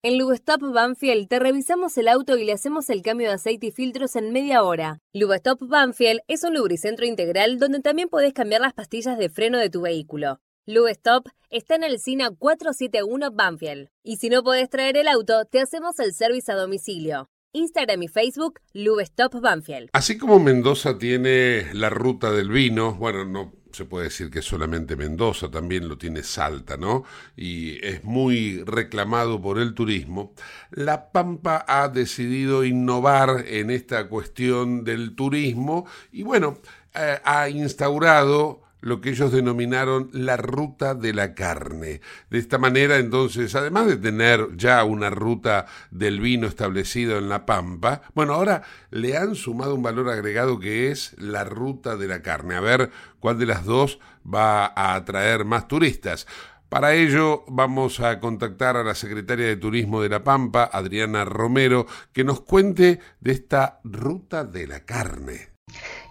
En 0.03 0.17
Lubestop 0.17 0.63
Banfield 0.73 1.29
te 1.29 1.39
revisamos 1.39 1.99
el 1.99 2.09
auto 2.09 2.39
y 2.39 2.45
le 2.45 2.55
hacemos 2.55 2.89
el 2.89 3.03
cambio 3.03 3.29
de 3.29 3.35
aceite 3.35 3.67
y 3.67 3.71
filtros 3.71 4.17
en 4.17 4.33
media 4.33 4.63
hora. 4.63 4.99
Lubestop 5.13 5.61
Banfield 5.61 6.21
es 6.27 6.43
un 6.43 6.55
lubricentro 6.55 7.05
integral 7.05 7.59
donde 7.59 7.81
también 7.81 8.09
podés 8.09 8.33
cambiar 8.33 8.63
las 8.63 8.73
pastillas 8.73 9.19
de 9.19 9.29
freno 9.29 9.59
de 9.59 9.69
tu 9.69 9.83
vehículo. 9.83 10.41
Lubestop 10.65 11.27
está 11.51 11.75
en 11.75 11.85
el 11.85 11.99
SINA 11.99 12.31
471 12.31 13.31
Banfield. 13.33 13.89
Y 14.03 14.17
si 14.17 14.31
no 14.31 14.43
podés 14.43 14.71
traer 14.71 14.97
el 14.97 15.09
auto, 15.09 15.45
te 15.45 15.61
hacemos 15.61 15.99
el 15.99 16.15
servicio 16.15 16.55
a 16.55 16.57
domicilio. 16.57 17.29
Instagram 17.53 18.03
y 18.05 18.09
Facebook, 18.09 18.61
Lubestop 18.73 19.41
Banfield. 19.41 19.91
Así 19.93 20.17
como 20.17 20.39
Mendoza 20.39 20.97
tiene 20.97 21.75
la 21.75 21.91
ruta 21.91 22.31
del 22.31 22.49
vino, 22.49 22.95
bueno, 22.95 23.25
no 23.25 23.60
se 23.73 23.85
puede 23.85 24.05
decir 24.05 24.31
que 24.31 24.43
solamente 24.43 24.97
Mendoza, 24.97 25.51
también 25.51 25.89
lo 25.89 25.99
tiene 25.99 26.23
Salta, 26.23 26.77
¿no? 26.77 27.05
Y 27.37 27.85
es 27.85 28.05
muy 28.05 28.63
reclamado 28.65 29.41
por 29.41 29.59
el 29.59 29.75
turismo. 29.75 30.35
La 30.71 31.11
Pampa 31.13 31.65
ha 31.67 31.89
decidido 31.89 32.65
innovar 32.65 33.45
en 33.47 33.71
esta 33.71 34.09
cuestión 34.09 34.85
del 34.85 35.15
turismo 35.15 35.87
y 36.13 36.23
bueno, 36.23 36.59
eh, 36.95 37.19
ha 37.25 37.49
instaurado 37.49 38.63
lo 38.81 39.01
que 39.01 39.11
ellos 39.11 39.33
denominaron 39.33 40.11
la 40.13 40.37
ruta 40.37 40.95
de 40.95 41.13
la 41.13 41.35
carne. 41.35 42.01
De 42.31 42.39
esta 42.39 42.59
manera, 42.59 42.99
entonces, 42.99 43.55
además 43.55 43.87
de 43.87 43.97
tener 43.97 44.57
ya 44.57 44.83
una 44.85 45.11
ruta 45.11 45.67
del 45.91 46.21
vino 46.21 46.47
establecido 46.47 47.19
en 47.19 47.29
La 47.29 47.47
Pampa, 47.47 48.03
bueno, 48.15 48.35
ahora 48.35 48.63
le 48.91 49.17
han 49.17 49.35
sumado 49.35 49.75
un 49.75 49.83
valor 49.83 50.09
agregado 50.09 50.59
que 50.59 50.91
es 50.91 51.15
la 51.19 51.45
ruta 51.45 51.97
de 51.97 52.09
la 52.09 52.23
carne. 52.23 52.57
A 52.57 52.61
ver 52.61 52.91
cuál 53.19 53.39
de 53.39 53.47
las 53.47 53.65
dos 53.65 53.99
va 54.23 54.67
a 54.67 54.95
atraer 54.95 55.45
más 55.45 55.69
turistas. 55.69 56.27
Para 56.71 56.95
ello 56.95 57.45
vamos 57.49 57.99
a 57.99 58.21
contactar 58.21 58.77
a 58.77 58.85
la 58.85 58.95
secretaria 58.95 59.47
de 59.47 59.57
Turismo 59.57 60.03
de 60.03 60.09
La 60.09 60.23
Pampa, 60.23 60.71
Adriana 60.73 61.25
Romero, 61.25 61.87
que 62.13 62.23
nos 62.23 62.43
cuente 62.43 63.01
de 63.19 63.33
esta 63.33 63.81
ruta 63.83 64.45
de 64.45 64.69
la 64.69 64.85
carne. 64.85 65.49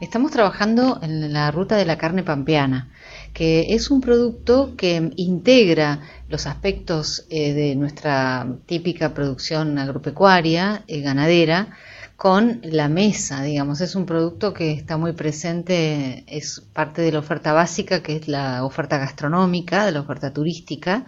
Estamos 0.02 0.32
trabajando 0.32 0.98
en 1.02 1.34
la 1.34 1.52
ruta 1.52 1.76
de 1.76 1.84
la 1.84 1.98
carne 1.98 2.24
pampeana, 2.24 2.90
que 3.34 3.74
es 3.74 3.92
un 3.92 4.00
producto 4.00 4.78
que 4.78 5.12
integra 5.18 6.00
los 6.30 6.48
aspectos 6.48 7.26
eh, 7.30 7.52
de 7.52 7.76
nuestra 7.76 8.48
típica 8.66 9.14
producción 9.14 9.78
agropecuaria, 9.78 10.86
eh, 10.88 11.02
ganadera, 11.02 11.76
con 12.16 12.62
la 12.64 12.88
mesa, 12.88 13.44
digamos. 13.44 13.82
Es 13.82 13.96
un 13.96 14.06
producto 14.06 14.54
que 14.54 14.72
está 14.72 14.96
muy 14.96 15.12
presente, 15.12 16.24
es 16.28 16.62
parte 16.72 17.02
de 17.02 17.12
la 17.12 17.20
oferta 17.20 17.52
básica, 17.52 18.02
que 18.02 18.16
es 18.16 18.30
la 18.30 18.64
oferta 18.64 19.00
gastronómica, 19.00 19.86
de 19.86 19.92
la 19.92 20.00
oferta 20.00 20.32
turística, 20.32 21.08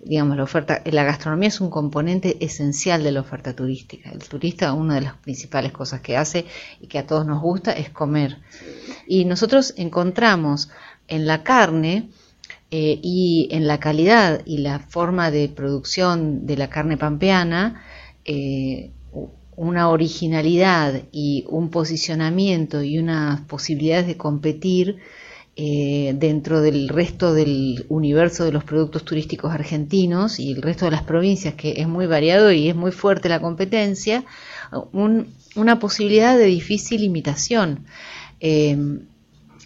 digamos, 0.00 0.36
la 0.36 0.44
oferta, 0.44 0.82
la 0.84 1.04
gastronomía 1.04 1.48
es 1.48 1.60
un 1.60 1.70
componente 1.70 2.36
esencial 2.44 3.02
de 3.02 3.12
la 3.12 3.20
oferta 3.20 3.54
turística. 3.54 4.10
El 4.10 4.20
turista, 4.20 4.72
una 4.72 4.96
de 4.96 5.00
las 5.02 5.16
principales 5.16 5.72
cosas 5.72 6.00
que 6.00 6.16
hace 6.16 6.46
y 6.80 6.86
que 6.86 6.98
a 6.98 7.06
todos 7.06 7.26
nos 7.26 7.42
gusta 7.42 7.72
es 7.72 7.90
comer. 7.90 8.38
Y 9.06 9.24
nosotros 9.24 9.74
encontramos 9.76 10.70
en 11.08 11.26
la 11.26 11.42
carne 11.42 12.10
eh, 12.70 12.98
y 13.02 13.48
en 13.50 13.66
la 13.66 13.80
calidad 13.80 14.42
y 14.44 14.58
la 14.58 14.78
forma 14.78 15.30
de 15.30 15.48
producción 15.48 16.46
de 16.46 16.56
la 16.56 16.68
carne 16.68 16.96
pampeana, 16.96 17.82
eh, 18.24 18.90
una 19.56 19.88
originalidad 19.88 21.02
y 21.10 21.44
un 21.48 21.70
posicionamiento 21.70 22.82
y 22.82 22.98
unas 22.98 23.40
posibilidades 23.40 24.06
de 24.06 24.16
competir 24.16 24.98
eh, 25.60 26.14
dentro 26.16 26.60
del 26.60 26.88
resto 26.88 27.34
del 27.34 27.84
universo 27.88 28.44
de 28.44 28.52
los 28.52 28.62
productos 28.62 29.04
turísticos 29.04 29.52
argentinos 29.52 30.38
y 30.38 30.52
el 30.52 30.62
resto 30.62 30.84
de 30.84 30.92
las 30.92 31.02
provincias, 31.02 31.54
que 31.54 31.72
es 31.78 31.88
muy 31.88 32.06
variado 32.06 32.52
y 32.52 32.68
es 32.68 32.76
muy 32.76 32.92
fuerte 32.92 33.28
la 33.28 33.40
competencia, 33.40 34.24
una 34.92 35.80
posibilidad 35.80 36.38
de 36.38 36.44
difícil 36.44 37.02
imitación. 37.02 37.86
Em, 38.38 39.08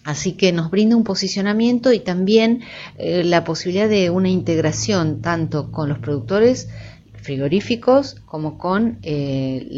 así 0.04 0.32
que 0.32 0.50
nos 0.50 0.70
brinda 0.70 0.96
un 0.96 1.04
posicionamiento 1.04 1.92
y 1.92 2.00
también 2.00 2.62
eh, 2.96 3.22
la 3.22 3.44
posibilidad 3.44 3.86
de 3.86 4.08
una 4.08 4.30
integración 4.30 5.20
tanto 5.20 5.70
con 5.70 5.90
los 5.90 5.98
productores 5.98 6.70
frigoríficos 7.16 8.14
como 8.24 8.56
con 8.56 8.98
eh, 9.02 9.68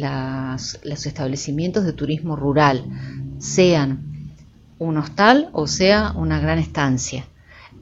los 0.85 1.07
establecimientos 1.07 1.85
de 1.85 1.93
turismo 1.93 2.37
rural, 2.37 2.85
sean 3.41 4.14
un 4.79 4.97
hostal 4.97 5.51
o 5.53 5.67
sea 5.67 6.13
una 6.17 6.41
gran 6.41 6.59
estancia. 6.59 7.27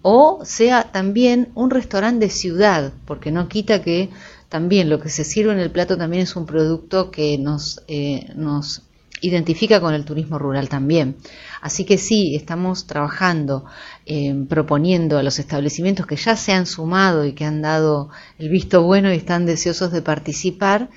O 0.02 0.44
sea 0.44 0.90
también 0.90 1.50
un 1.54 1.70
restaurante 1.70 2.26
de 2.26 2.30
ciudad, 2.30 2.92
porque 3.06 3.30
no 3.30 3.48
quita 3.48 3.82
que 3.82 4.10
también 4.48 4.90
lo 4.90 5.00
que 5.00 5.08
se 5.08 5.24
sirve 5.24 5.52
en 5.52 5.60
el 5.60 5.70
plato 5.70 5.96
también 5.96 6.24
es 6.24 6.36
un 6.36 6.44
producto 6.44 7.10
que 7.10 7.38
nos, 7.38 7.82
eh, 7.88 8.30
nos 8.34 8.82
identifica 9.22 9.80
con 9.80 9.94
el 9.94 10.04
turismo 10.04 10.38
rural 10.38 10.68
también. 10.68 11.16
Así 11.60 11.84
que 11.84 11.96
sí, 11.96 12.34
estamos 12.34 12.86
trabajando, 12.86 13.64
eh, 14.04 14.34
proponiendo 14.48 15.16
a 15.16 15.22
los 15.22 15.38
establecimientos 15.38 16.06
que 16.06 16.16
ya 16.16 16.36
se 16.36 16.52
han 16.52 16.66
sumado 16.66 17.24
y 17.24 17.32
que 17.32 17.44
han 17.44 17.62
dado 17.62 18.10
el 18.38 18.48
visto 18.48 18.82
bueno 18.82 19.12
y 19.12 19.16
están 19.16 19.46
deseosos 19.46 19.92
de 19.92 20.02
participar, 20.02 20.90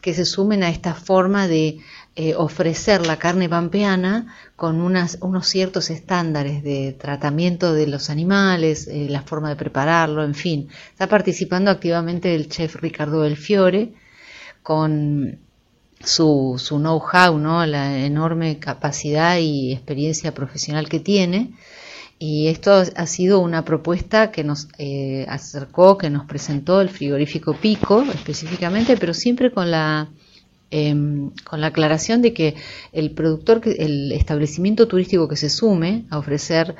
que 0.00 0.12
se 0.12 0.24
sumen 0.24 0.62
a 0.62 0.70
esta 0.70 0.94
forma 0.94 1.48
de 1.48 1.78
eh, 2.20 2.34
ofrecer 2.34 3.06
la 3.06 3.16
carne 3.16 3.48
pampeana 3.48 4.34
con 4.56 4.80
unos 4.80 5.46
ciertos 5.46 5.88
estándares 5.88 6.64
de 6.64 6.92
tratamiento 6.92 7.72
de 7.72 7.86
los 7.86 8.10
animales, 8.10 8.88
eh, 8.88 9.06
la 9.08 9.22
forma 9.22 9.50
de 9.50 9.54
prepararlo, 9.54 10.24
en 10.24 10.34
fin. 10.34 10.68
Está 10.90 11.06
participando 11.06 11.70
activamente 11.70 12.34
el 12.34 12.48
chef 12.48 12.74
Ricardo 12.74 13.22
Del 13.22 13.36
Fiore 13.36 13.92
con 14.64 15.38
su, 16.02 16.56
su 16.58 16.78
know-how, 16.78 17.38
¿no? 17.38 17.64
la 17.66 18.04
enorme 18.04 18.58
capacidad 18.58 19.38
y 19.38 19.72
experiencia 19.72 20.34
profesional 20.34 20.88
que 20.88 20.98
tiene. 20.98 21.52
Y 22.18 22.48
esto 22.48 22.82
ha 22.96 23.06
sido 23.06 23.38
una 23.38 23.64
propuesta 23.64 24.32
que 24.32 24.42
nos 24.42 24.66
eh, 24.78 25.24
acercó, 25.28 25.96
que 25.96 26.10
nos 26.10 26.26
presentó 26.26 26.80
el 26.80 26.88
frigorífico 26.88 27.54
Pico 27.54 28.02
específicamente, 28.02 28.96
pero 28.96 29.14
siempre 29.14 29.52
con 29.52 29.70
la 29.70 30.08
Em, 30.70 31.30
con 31.44 31.62
la 31.62 31.68
aclaración 31.68 32.20
de 32.20 32.34
que 32.34 32.54
el 32.92 33.12
productor, 33.12 33.62
el 33.64 34.12
establecimiento 34.12 34.86
turístico 34.86 35.26
que 35.26 35.36
se 35.36 35.48
sume 35.48 36.04
a 36.10 36.18
ofrecer 36.18 36.76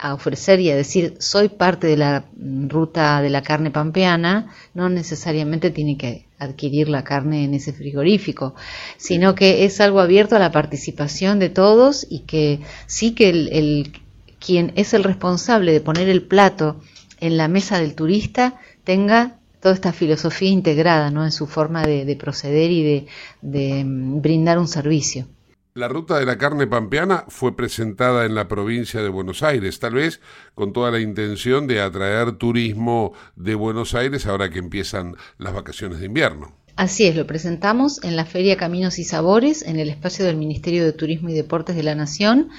a 0.00 0.14
ofrecer 0.14 0.60
y 0.60 0.70
a 0.70 0.76
decir 0.76 1.16
soy 1.18 1.48
parte 1.48 1.88
de 1.88 1.96
la 1.96 2.26
ruta 2.68 3.20
de 3.20 3.30
la 3.30 3.42
carne 3.42 3.72
pampeana, 3.72 4.54
no 4.74 4.88
necesariamente 4.88 5.72
tiene 5.72 5.96
que 5.96 6.26
adquirir 6.38 6.88
la 6.88 7.02
carne 7.02 7.42
en 7.42 7.54
ese 7.54 7.72
frigorífico, 7.72 8.54
sino 8.96 9.34
que 9.34 9.64
es 9.64 9.80
algo 9.80 9.98
abierto 9.98 10.36
a 10.36 10.38
la 10.38 10.52
participación 10.52 11.40
de 11.40 11.48
todos 11.48 12.06
y 12.08 12.20
que 12.20 12.60
sí 12.86 13.12
que 13.12 13.30
el 13.30 13.92
quien 14.38 14.72
es 14.76 14.94
el 14.94 15.02
responsable 15.02 15.72
de 15.72 15.80
poner 15.80 16.08
el 16.08 16.22
plato 16.22 16.80
en 17.18 17.36
la 17.36 17.48
mesa 17.48 17.80
del 17.80 17.96
turista 17.96 18.54
tenga 18.84 19.37
toda 19.60 19.74
esta 19.74 19.92
filosofía 19.92 20.50
integrada 20.50 21.10
¿no? 21.10 21.24
en 21.24 21.32
su 21.32 21.46
forma 21.46 21.84
de, 21.84 22.16
proceder 22.16 22.70
y 22.70 23.06
de, 23.42 23.84
mm, 23.84 24.20
brindar 24.20 24.58
un 24.58 24.68
servicio. 24.68 25.26
La 25.74 25.86
ruta 25.86 26.18
de 26.18 26.26
la 26.26 26.38
carne 26.38 26.66
pampeana 26.66 27.24
fue 27.28 27.54
presentada 27.54 28.24
en 28.24 28.34
la 28.34 28.48
provincia 28.48 29.00
de 29.00 29.08
Buenos 29.08 29.44
Aires, 29.44 29.78
tal 29.78 29.94
vez 29.94 30.20
con 30.54 30.72
toda 30.72 30.90
la 30.90 30.98
intención 30.98 31.68
de 31.68 31.80
atraer 31.80 32.32
turismo 32.32 33.12
de 33.36 33.54
Buenos 33.54 33.94
Aires 33.94 34.26
ahora 34.26 34.50
que 34.50 34.58
empiezan 34.58 35.14
las 35.38 35.54
vacaciones 35.54 36.00
de 36.00 36.06
invierno. 36.06 36.52
Así 36.74 37.06
es, 37.06 37.16
lo 37.16 37.26
presentamos 37.26 38.02
en 38.04 38.14
la 38.14 38.24
Feria 38.24 38.56
Caminos 38.56 39.00
y 39.00 39.04
Sabores, 39.04 39.62
en 39.62 39.80
el 39.80 39.88
espacio 39.88 40.24
del 40.24 40.36
Ministerio 40.36 40.84
de 40.84 40.92
Turismo 40.92 41.28
y 41.28 41.34
Deportes 41.34 41.74
de 41.74 41.82
la 41.82 41.96
Nación, 41.96 42.50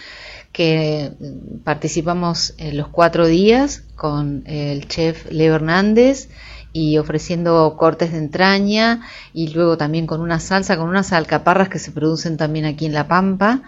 que 0.51 1.11
mm, 1.19 1.59
participamos 1.63 2.53
en 2.57 2.77
los 2.77 2.89
cuatro 2.89 3.27
días 3.27 3.83
con 3.95 4.43
el 4.45 4.87
chef 4.87 5.31
Leo 5.31 5.55
Hernández, 5.55 6.29
y 6.73 6.97
ofreciendo 6.97 7.75
cortes 7.77 8.11
de 8.11 8.19
entraña 8.19 9.01
y 9.33 9.47
luego 9.49 9.77
también 9.77 10.07
con 10.07 10.21
una 10.21 10.39
salsa, 10.39 10.77
con 10.77 10.89
unas 10.89 11.13
alcaparras 11.13 11.69
que 11.69 11.79
se 11.79 11.91
producen 11.91 12.37
también 12.37 12.65
aquí 12.65 12.85
en 12.85 12.93
La 12.93 13.07
Pampa. 13.07 13.61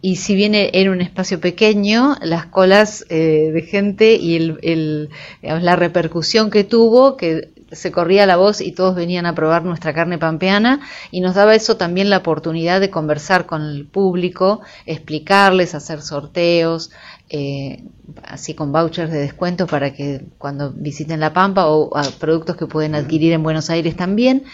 Y 0.00 0.16
si 0.16 0.34
viene 0.34 0.68
en 0.74 0.90
un 0.90 1.00
espacio 1.00 1.40
pequeño, 1.40 2.16
las 2.20 2.44
colas 2.44 3.06
eh, 3.08 3.50
de 3.54 3.62
gente 3.62 4.16
y 4.16 4.36
el, 4.36 5.08
la 5.40 5.76
repercusión 5.76 6.50
que 6.50 6.62
tuvo, 6.62 7.16
que 7.16 7.53
se 7.74 7.92
corría 7.92 8.26
la 8.26 8.36
voz 8.36 8.60
y 8.60 8.72
todos 8.72 8.94
venían 8.94 9.26
a 9.26 9.34
probar 9.34 9.64
nuestra 9.64 9.92
carne 9.92 10.18
pampeana 10.18 10.80
y 11.10 11.20
nos 11.20 11.34
daba 11.34 11.54
eso 11.54 11.76
también 11.76 12.10
la 12.10 12.18
oportunidad 12.18 12.80
de 12.80 12.90
conversar 12.90 13.46
con 13.46 13.62
el 13.62 13.86
público, 13.86 14.60
explicarles, 14.86 15.74
hacer 15.74 16.02
sorteos, 16.02 16.90
eh, 17.30 17.84
así 18.22 18.54
con 18.54 18.70
vouchers 18.70 19.10
de 19.10 19.18
descuento 19.18 19.66
para 19.66 19.94
que 19.94 20.26
cuando 20.38 20.72
visiten 20.72 21.20
La 21.20 21.32
Pampa 21.32 21.66
o 21.66 21.90
productos 22.18 22.56
que 22.56 22.66
pueden 22.66 22.94
adquirir 22.94 23.32
en 23.32 23.42
Buenos 23.42 23.70
Aires 23.70 23.96
también. 23.96 24.44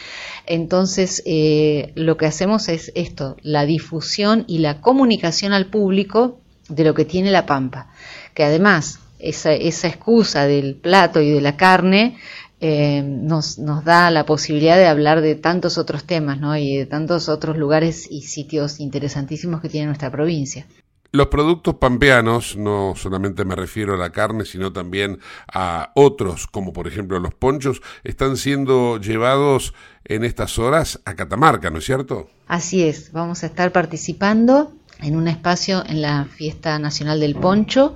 Entonces, 0.47 1.23
eh, 1.27 1.93
lo 1.97 2.17
que 2.17 2.27
hacemos 2.27 2.69
es 2.69 2.93
esto, 2.95 3.37
la 3.43 3.67
difusión 3.67 4.45
y 4.47 4.59
la 4.59 4.81
comunicación 4.81 5.53
al 5.53 5.67
público 5.67 6.41
de 6.69 6.85
lo 6.85 6.95
que 6.95 7.05
tiene 7.05 7.31
La 7.31 7.47
Pampa, 7.47 7.89
que 8.35 8.45
además 8.45 9.01
esa, 9.19 9.53
esa 9.53 9.89
excusa 9.89 10.47
del 10.47 10.77
plato 10.77 11.21
y 11.21 11.31
de 11.31 11.41
la 11.41 11.57
carne 11.57 12.17
eh, 12.61 13.03
nos, 13.03 13.59
nos, 13.59 13.85
da 13.85 14.11
la 14.11 14.27
posibilidad 14.27 14.77
de 14.77 14.87
hablar 14.87 15.23
de 15.23 15.35
tantos 15.35 15.79
otros 15.79 16.05
temas 16.05 16.38
¿no? 16.38 16.57
y 16.57 16.77
de 16.77 16.87
tantos 16.87 17.29
otros 17.29 17.57
lugares 17.57 18.07
y 18.11 18.23
sitios 18.23 18.81
interesantísimos 18.81 19.61
que 19.61 19.68
tiene 19.68 19.87
nuestra 19.87 20.11
provincia. 20.11 20.66
Los 21.12 21.27
productos 21.27 21.75
pampeanos, 21.75 22.57
no 22.57 22.94
solamente 22.94 23.44
me 23.44 23.57
refiero 23.57 23.94
a 23.94 23.99
la 23.99 24.11
carne, 24.11 24.44
sino 24.44 24.73
también 24.73 25.18
a 25.53 25.90
otros, 25.96 26.46
como 26.46 26.73
por 26.73 26.87
ejemplo 26.87 27.18
los 27.18 27.35
ponchos, 27.35 27.83
están 28.05 28.37
siendo 28.37 28.99
llevados 28.99 29.75
en 30.05 30.23
estas 30.23 30.57
horas 30.61 31.01
a 31.05 31.16
Catamarca, 31.16 31.70
¿no 31.70 31.79
es 31.79 31.85
cierto? 31.85 32.29
Así 32.46 32.85
es, 32.85 33.11
vamos 33.11 33.42
a 33.42 33.46
estar 33.46 33.73
participando 33.73 34.73
en 35.03 35.17
un 35.17 35.29
espacio 35.29 35.85
en 35.87 36.03
la 36.03 36.25
Fiesta 36.25 36.79
Nacional 36.79 37.21
del 37.21 37.35
Poncho, 37.35 37.95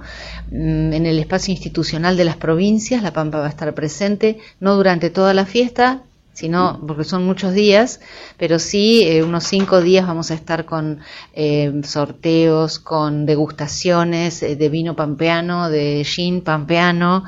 mm, 0.50 0.92
en 0.92 1.06
el 1.06 1.18
espacio 1.18 1.52
institucional 1.52 2.16
de 2.16 2.24
las 2.24 2.36
provincias, 2.36 3.02
La 3.02 3.12
Pampa 3.12 3.38
va 3.38 3.46
a 3.46 3.50
estar 3.50 3.72
presente, 3.74 4.38
no 4.60 4.76
durante 4.76 5.10
toda 5.10 5.34
la 5.34 5.46
fiesta, 5.46 6.02
sino 6.34 6.80
porque 6.86 7.04
son 7.04 7.24
muchos 7.24 7.54
días, 7.54 8.00
pero 8.36 8.58
sí 8.58 9.04
eh, 9.04 9.22
unos 9.22 9.44
cinco 9.44 9.80
días 9.80 10.06
vamos 10.06 10.30
a 10.32 10.34
estar 10.34 10.64
con 10.64 11.00
eh, 11.32 11.80
sorteos, 11.84 12.80
con 12.80 13.24
degustaciones 13.24 14.42
eh, 14.42 14.56
de 14.56 14.68
vino 14.68 14.96
pampeano, 14.96 15.70
de 15.70 16.04
gin 16.04 16.42
pampeano, 16.42 17.24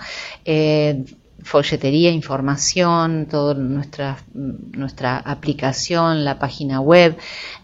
folletería, 1.47 2.11
información, 2.11 3.27
toda 3.31 3.55
nuestra, 3.55 4.19
nuestra 4.35 5.19
aplicación, 5.19 6.25
la 6.25 6.41
página 6.41 6.81
web, 6.81 7.17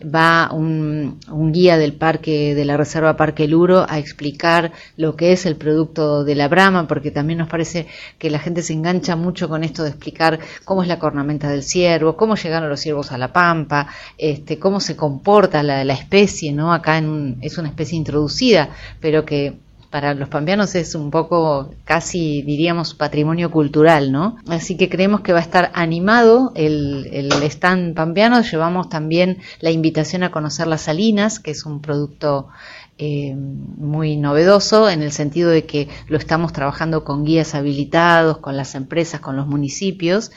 va 0.02 0.50
un, 0.52 1.18
guía 1.52 1.76
del 1.76 1.94
parque, 1.94 2.54
de 2.54 2.64
la 2.64 2.76
Reserva 2.76 3.16
Parque 3.16 3.48
Luro 3.48 3.84
a 3.88 3.98
explicar 3.98 4.70
lo 4.96 5.16
que 5.16 5.32
es 5.32 5.46
el 5.46 5.56
producto 5.56 6.22
de 6.22 6.36
la 6.36 6.46
brama, 6.46 6.86
porque 6.86 7.10
también 7.10 7.40
nos 7.40 7.48
parece 7.48 7.88
que 8.18 8.30
la 8.30 8.38
gente 8.38 8.62
se 8.62 8.72
engancha 8.72 9.16
mucho 9.16 9.48
con 9.48 9.64
esto 9.64 9.82
de 9.82 9.90
explicar 9.90 10.38
cómo 10.64 10.82
es 10.82 10.88
la 10.88 11.00
cornamenta 11.00 11.50
del 11.50 11.64
ciervo, 11.64 12.16
cómo 12.16 12.36
llegaron 12.36 12.70
los 12.70 12.80
ciervos 12.80 13.10
a 13.10 13.18
la 13.18 13.32
pampa, 13.32 13.88
este, 14.16 14.60
cómo 14.60 14.78
se 14.78 14.94
comporta 14.94 15.64
la, 15.64 15.84
la 15.84 15.94
especie, 15.94 16.52
¿no? 16.52 16.72
Acá 16.72 16.98
en 16.98 17.38
es 17.40 17.58
una 17.58 17.68
especie 17.68 17.98
introducida, 17.98 18.70
pero 19.00 19.24
que 19.24 19.58
para 19.92 20.14
los 20.14 20.30
pampeanos 20.30 20.74
es 20.74 20.94
un 20.94 21.10
poco 21.10 21.74
casi 21.84 22.40
diríamos 22.42 22.94
patrimonio 22.94 23.50
cultural, 23.50 24.10
¿no? 24.10 24.38
Así 24.48 24.76
que 24.78 24.88
creemos 24.88 25.20
que 25.20 25.34
va 25.34 25.38
a 25.38 25.42
estar 25.42 25.70
animado 25.74 26.52
el, 26.56 27.30
stand 27.42 27.94
pampeano. 27.94 28.40
Llevamos 28.40 28.88
también 28.88 29.38
la 29.60 29.70
invitación 29.70 30.22
a 30.22 30.30
conocer 30.32 30.66
las 30.66 30.80
salinas, 30.80 31.38
que 31.38 31.50
es 31.50 31.66
un 31.66 31.82
producto 31.82 32.48
eh, 32.96 33.34
muy 33.36 34.16
novedoso 34.16 34.88
en 34.88 35.02
el 35.02 35.12
sentido 35.12 35.50
de 35.50 35.66
que 35.66 35.88
lo 36.08 36.16
estamos 36.16 36.54
trabajando 36.54 37.04
con 37.04 37.26
guías 37.26 37.54
habilitados, 37.54 38.38
con 38.38 38.56
las 38.56 38.74
empresas, 38.74 39.20
con 39.20 39.36
los 39.36 39.46
municipios 39.46 40.32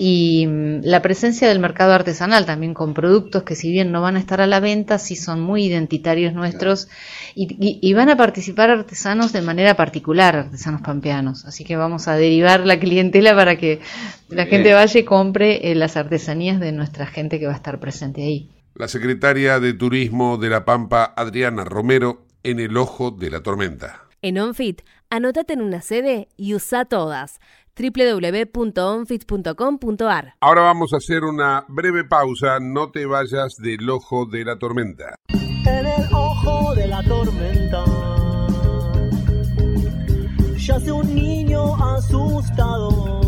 y 0.00 0.46
mm, 0.46 0.82
la 0.84 1.02
presencia 1.02 1.48
del 1.48 1.58
mercado 1.58 1.92
artesanal 1.92 2.46
también 2.46 2.72
con 2.72 2.94
productos 2.94 3.42
que 3.42 3.56
si 3.56 3.70
bien 3.70 3.90
no 3.90 4.00
van 4.00 4.14
a 4.14 4.20
estar 4.20 4.40
a 4.40 4.46
la 4.46 4.60
venta, 4.60 4.96
sí 4.98 5.16
son 5.16 5.40
muy 5.40 5.64
identitarios 5.64 6.32
nuestros 6.32 6.88
y, 7.34 7.92
van 7.92 8.08
a 8.08 8.16
participar 8.16 8.70
artesanos 8.70 9.32
de 9.32 9.42
manera 9.42 9.74
particular, 9.74 10.36
artesanos 10.36 10.82
pampeanos. 10.82 11.44
Así 11.44 11.64
que 11.64 11.76
vamos 11.76 12.06
a 12.06 12.14
derivar 12.14 12.60
la 12.60 12.78
clientela 12.78 13.34
para 13.34 13.56
que 13.56 13.80
la 14.28 14.46
gente 14.46 14.72
vaya 14.72 15.00
y 15.00 15.04
compre 15.04 15.70
eh, 15.70 15.74
las 15.74 15.96
artesanías 15.96 16.60
de 16.60 16.70
nuestra 16.70 17.06
gente 17.06 17.40
que 17.40 17.46
va 17.46 17.52
a 17.52 17.56
estar 17.56 17.80
presente 17.80 18.22
ahí. 18.22 18.50
La 18.74 18.86
secretaria 18.86 19.58
de 19.58 19.72
Turismo 19.72 20.36
de 20.36 20.48
La 20.48 20.64
Pampa, 20.64 21.12
Adriana 21.16 21.64
Romero, 21.64 22.24
en 22.44 22.60
el 22.60 22.76
ojo 22.76 23.10
de 23.10 23.30
la 23.30 23.42
tormenta. 23.42 24.04
En 24.22 24.38
OnFit, 24.38 24.82
anótate 25.10 25.54
en 25.54 25.62
una 25.62 25.80
sede 25.80 26.28
y 26.36 26.54
usa 26.54 26.84
todas 26.84 27.40
www.onfit.com.ar. 27.78 30.34
Ahora 30.40 30.62
vamos 30.62 30.92
a 30.92 30.96
hacer 30.96 31.22
una 31.24 31.64
breve 31.68 32.02
pausa, 32.04 32.58
no 32.60 32.90
te 32.90 33.06
vayas 33.06 33.54
del 33.58 33.88
ojo 33.88 34.26
de 34.26 34.44
la 34.44 34.58
tormenta. 34.58 35.14
En 35.30 35.86
el 35.86 36.12
ojo 36.12 36.74
de 36.74 36.88
la 36.88 37.02
tormenta 37.04 37.84
yace 40.56 40.92
un 40.92 41.14
niño 41.14 41.74
asustado 41.82 43.27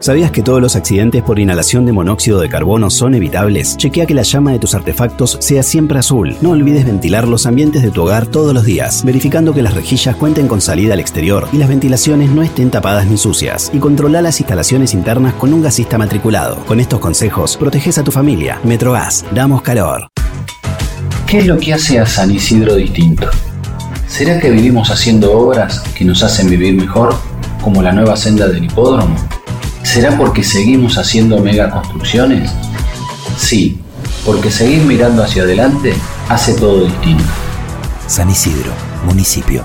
¿Sabías 0.00 0.32
que 0.32 0.42
todos 0.42 0.60
los 0.60 0.74
accidentes 0.74 1.22
por 1.22 1.38
inhalación 1.38 1.86
de 1.86 1.92
monóxido 1.92 2.40
de 2.40 2.48
carbono 2.48 2.90
son 2.90 3.14
evitables? 3.14 3.76
Chequea 3.76 4.06
que 4.06 4.14
la 4.14 4.22
llama 4.22 4.50
de 4.50 4.58
tus 4.58 4.74
artefactos 4.74 5.38
sea 5.40 5.62
siempre 5.62 5.98
azul. 5.98 6.36
No 6.42 6.50
olvides 6.50 6.84
ventilar 6.84 7.28
los 7.28 7.46
ambientes 7.46 7.82
de 7.82 7.90
tu 7.90 8.02
hogar 8.02 8.26
todos 8.26 8.52
los 8.52 8.64
días, 8.64 9.04
verificando 9.04 9.54
que 9.54 9.62
las 9.62 9.74
rejillas 9.74 10.16
cuenten 10.16 10.48
con 10.48 10.60
salida 10.60 10.94
al 10.94 11.00
exterior 11.00 11.48
y 11.52 11.58
las 11.58 11.68
ventilaciones 11.68 12.30
no 12.30 12.42
estén 12.42 12.70
tapadas 12.70 13.06
ni 13.06 13.16
sucias. 13.16 13.70
Y 13.72 13.78
controla 13.78 14.20
las 14.20 14.40
instalaciones 14.40 14.94
internas 14.94 15.34
con 15.34 15.54
un 15.54 15.62
gasista 15.62 15.96
matriculado. 15.96 16.56
Con 16.66 16.80
estos 16.80 16.98
consejos, 16.98 17.56
proteges 17.56 17.96
a 17.96 18.04
tu 18.04 18.10
familia. 18.10 18.60
Metrogas, 18.64 19.24
damos 19.32 19.62
calor. 19.62 20.08
¿Qué 21.26 21.38
es 21.38 21.46
lo 21.46 21.56
que 21.56 21.72
hace 21.72 22.00
a 22.00 22.06
San 22.06 22.32
Isidro 22.32 22.74
distinto? 22.74 23.28
¿Será 24.08 24.40
que 24.40 24.50
vivimos 24.50 24.90
haciendo 24.90 25.32
obras 25.32 25.80
que 25.96 26.04
nos 26.04 26.22
hacen 26.22 26.50
vivir 26.50 26.74
mejor, 26.74 27.14
como 27.62 27.80
la 27.80 27.92
nueva 27.92 28.16
senda 28.16 28.48
del 28.48 28.64
hipódromo? 28.64 29.16
¿Será 29.84 30.16
porque 30.16 30.42
seguimos 30.42 30.98
haciendo 30.98 31.38
megaconstrucciones? 31.38 32.50
Sí, 33.38 33.78
porque 34.24 34.50
seguir 34.50 34.82
mirando 34.82 35.22
hacia 35.22 35.42
adelante 35.44 35.94
hace 36.28 36.54
todo 36.54 36.86
distinto. 36.86 37.24
San 38.08 38.28
Isidro, 38.30 38.72
municipio. 39.04 39.64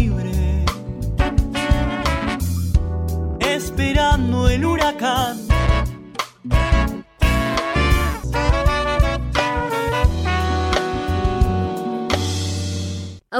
El 4.49 4.65
huracán. 4.65 5.50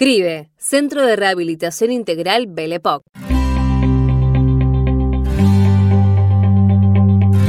CRIBE, 0.00 0.48
Centro 0.56 1.04
de 1.04 1.14
Rehabilitación 1.14 1.92
Integral 1.92 2.46
Belepoc. 2.48 3.02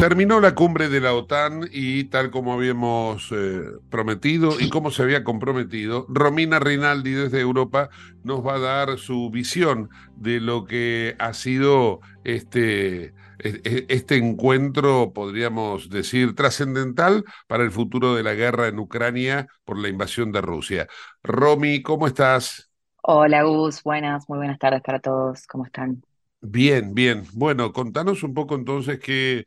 Terminó 0.02 0.42
la 0.42 0.54
cumbre 0.54 0.90
de 0.90 1.00
la 1.00 1.14
OTAN 1.14 1.70
y 1.72 2.04
tal 2.06 2.30
como 2.30 2.52
habíamos 2.52 3.32
eh, 3.32 3.62
prometido 3.90 4.60
y 4.60 4.68
como 4.68 4.92
se 4.92 5.04
había 5.04 5.24
comprometido, 5.24 6.06
Romina 6.10 6.60
Rinaldi 6.60 7.12
desde 7.12 7.40
Europa 7.40 7.90
nos 8.26 8.46
va 8.46 8.56
a 8.56 8.60
dar 8.60 8.98
su 8.98 9.30
visión 9.30 9.90
de 10.18 10.42
lo 10.42 10.66
que 10.66 11.16
ha 11.20 11.34
sido 11.34 12.02
este, 12.26 13.14
este 13.44 14.18
encuentro, 14.18 15.14
podríamos 15.14 15.90
decir, 15.90 16.36
trascendental 16.36 17.24
para 17.48 17.64
el 17.64 17.72
futuro 17.72 18.16
de 18.16 18.24
la 18.24 18.34
guerra 18.34 18.68
en 18.68 18.80
Ucrania 18.80 19.48
por 19.64 19.78
la 19.80 19.90
invasión 19.90 20.32
de 20.32 20.42
Rusia. 20.42 20.88
Romy, 21.24 21.82
¿cómo 21.82 22.08
estás? 22.08 22.70
Hola 23.04 23.44
Gus, 23.44 23.82
buenas, 23.84 24.30
muy 24.30 24.38
buenas 24.38 24.60
tardes 24.60 24.82
para 24.82 25.00
todos, 25.00 25.48
¿cómo 25.48 25.66
están? 25.66 26.04
Bien, 26.42 26.94
bien. 26.94 27.26
Bueno, 27.34 27.72
contanos 27.72 28.24
un 28.24 28.34
poco 28.34 28.56
entonces 28.56 29.00
qué 29.00 29.46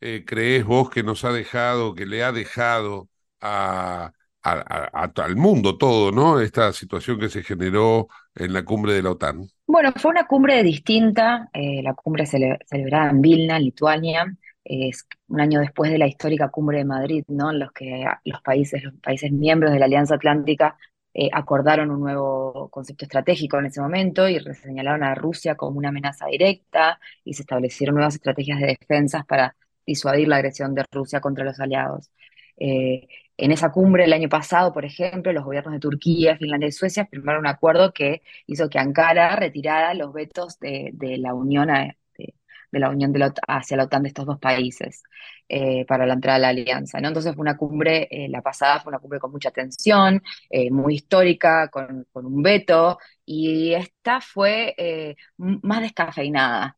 eh, 0.00 0.24
crees 0.26 0.64
vos 0.64 0.90
que 0.90 1.02
nos 1.02 1.24
ha 1.24 1.32
dejado, 1.32 1.94
que 1.94 2.06
le 2.06 2.22
ha 2.24 2.32
dejado 2.32 3.08
a, 3.40 4.12
al 4.44 5.36
mundo 5.36 5.78
todo, 5.78 6.12
¿no? 6.12 6.40
Esta 6.40 6.72
situación 6.72 7.18
que 7.18 7.28
se 7.28 7.42
generó 7.42 8.08
en 8.34 8.52
la 8.52 8.64
cumbre 8.64 8.92
de 8.92 9.02
la 9.02 9.10
OTAN. 9.12 9.48
Bueno, 9.66 9.92
fue 9.96 10.10
una 10.10 10.26
cumbre 10.26 10.62
distinta, 10.62 11.48
eh, 11.52 11.82
la 11.82 11.94
cumbre 11.94 12.26
celebrada 12.26 13.10
en 13.10 13.20
Vilna, 13.20 13.58
Lituania, 13.58 14.26
es 14.64 15.06
un 15.28 15.40
año 15.40 15.60
después 15.60 15.90
de 15.90 15.98
la 15.98 16.06
histórica 16.06 16.48
cumbre 16.48 16.78
de 16.78 16.84
Madrid, 16.84 17.24
¿no? 17.28 17.50
En 17.50 17.58
los 17.58 17.72
que 17.72 18.04
los 18.24 18.40
países, 18.40 18.82
los 18.82 18.94
países 18.94 19.30
miembros 19.30 19.72
de 19.72 19.78
la 19.78 19.84
Alianza 19.84 20.14
Atlántica 20.14 20.76
eh, 21.12 21.28
acordaron 21.32 21.90
un 21.90 22.00
nuevo 22.00 22.68
concepto 22.70 23.04
estratégico 23.04 23.58
en 23.58 23.66
ese 23.66 23.80
momento 23.80 24.28
y 24.28 24.40
señalaron 24.54 25.04
a 25.04 25.14
Rusia 25.14 25.54
como 25.54 25.78
una 25.78 25.90
amenaza 25.90 26.26
directa 26.26 26.98
y 27.24 27.34
se 27.34 27.42
establecieron 27.42 27.94
nuevas 27.94 28.14
estrategias 28.14 28.58
de 28.60 28.76
defensa 28.78 29.24
para 29.28 29.54
disuadir 29.86 30.28
la 30.28 30.36
agresión 30.36 30.74
de 30.74 30.84
Rusia 30.90 31.20
contra 31.20 31.44
los 31.44 31.60
aliados. 31.60 32.10
Eh, 32.56 33.06
en 33.36 33.52
esa 33.52 33.72
cumbre 33.72 34.04
el 34.04 34.12
año 34.12 34.28
pasado, 34.28 34.72
por 34.72 34.84
ejemplo, 34.84 35.32
los 35.32 35.44
gobiernos 35.44 35.74
de 35.74 35.80
Turquía, 35.80 36.36
Finlandia 36.36 36.68
y 36.68 36.72
Suecia 36.72 37.06
firmaron 37.06 37.40
un 37.40 37.46
acuerdo 37.48 37.92
que 37.92 38.22
hizo 38.46 38.68
que 38.68 38.78
Ankara 38.78 39.36
retirara 39.36 39.94
los 39.94 40.12
vetos 40.12 40.58
de, 40.60 40.92
la 41.18 41.34
Unión, 41.34 41.68
de, 41.68 42.34
la 42.70 42.90
Unión 42.90 43.12
hacia 43.48 43.76
la 43.76 43.84
OTAN 43.84 44.02
de 44.04 44.08
estos 44.08 44.26
dos 44.26 44.38
países 44.38 45.02
eh, 45.48 45.84
para 45.86 46.06
la 46.06 46.14
entrada 46.14 46.36
a 46.36 46.40
la 46.40 46.48
alianza. 46.48 46.98
Entonces 46.98 47.34
fue 47.34 47.42
una 47.42 47.56
cumbre, 47.56 48.08
eh, 48.10 48.28
la 48.28 48.42
pasada 48.42 48.80
fue 48.80 48.90
una 48.90 49.00
cumbre 49.00 49.18
con 49.20 49.32
mucha 49.32 49.50
tensión, 49.50 50.22
muy 50.70 50.94
histórica, 50.94 51.68
con, 51.68 52.06
un 52.12 52.42
veto, 52.42 52.98
y 53.24 53.74
esta 53.74 54.20
fue 54.20 55.16
más 55.36 55.80
descafeinada, 55.82 56.76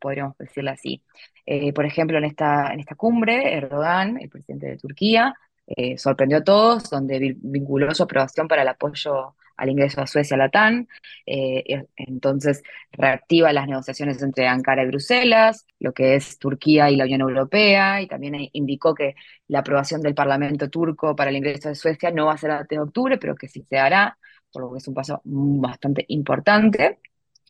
podríamos 0.00 0.36
decirlo 0.38 0.70
así. 0.70 1.02
Eh, 1.46 1.72
por 1.72 1.84
ejemplo, 1.84 2.18
en 2.18 2.24
esta, 2.24 2.72
en 2.72 2.80
esta 2.80 2.94
cumbre, 2.94 3.54
Erdogan, 3.56 4.18
el 4.20 4.28
presidente 4.28 4.66
de 4.68 4.76
Turquía, 4.76 5.34
eh, 5.76 5.96
sorprendió 5.98 6.38
a 6.38 6.44
todos, 6.44 6.90
donde 6.90 7.36
vinculó 7.40 7.94
su 7.94 8.02
aprobación 8.02 8.48
para 8.48 8.62
el 8.62 8.68
apoyo 8.68 9.36
al 9.56 9.68
ingreso 9.68 10.00
a 10.00 10.06
Suecia 10.06 10.34
a 10.34 10.38
la 10.38 10.46
OTAN. 10.46 10.88
Eh, 11.26 11.84
entonces, 11.96 12.62
reactiva 12.92 13.52
las 13.52 13.68
negociaciones 13.68 14.22
entre 14.22 14.48
Ankara 14.48 14.82
y 14.82 14.86
Bruselas, 14.86 15.66
lo 15.78 15.92
que 15.92 16.16
es 16.16 16.38
Turquía 16.38 16.90
y 16.90 16.96
la 16.96 17.04
Unión 17.04 17.20
Europea, 17.20 18.00
y 18.00 18.08
también 18.08 18.48
indicó 18.52 18.94
que 18.94 19.14
la 19.48 19.60
aprobación 19.60 20.00
del 20.00 20.14
Parlamento 20.14 20.70
turco 20.70 21.14
para 21.14 21.30
el 21.30 21.36
ingreso 21.36 21.68
de 21.68 21.74
Suecia 21.74 22.10
no 22.10 22.26
va 22.26 22.34
a 22.34 22.38
ser 22.38 22.50
antes 22.50 22.76
de 22.76 22.82
octubre, 22.82 23.18
pero 23.18 23.36
que 23.36 23.48
sí 23.48 23.64
se 23.68 23.78
hará, 23.78 24.18
por 24.50 24.62
lo 24.62 24.72
que 24.72 24.78
es 24.78 24.88
un 24.88 24.94
paso 24.94 25.20
bastante 25.24 26.04
importante. 26.08 26.98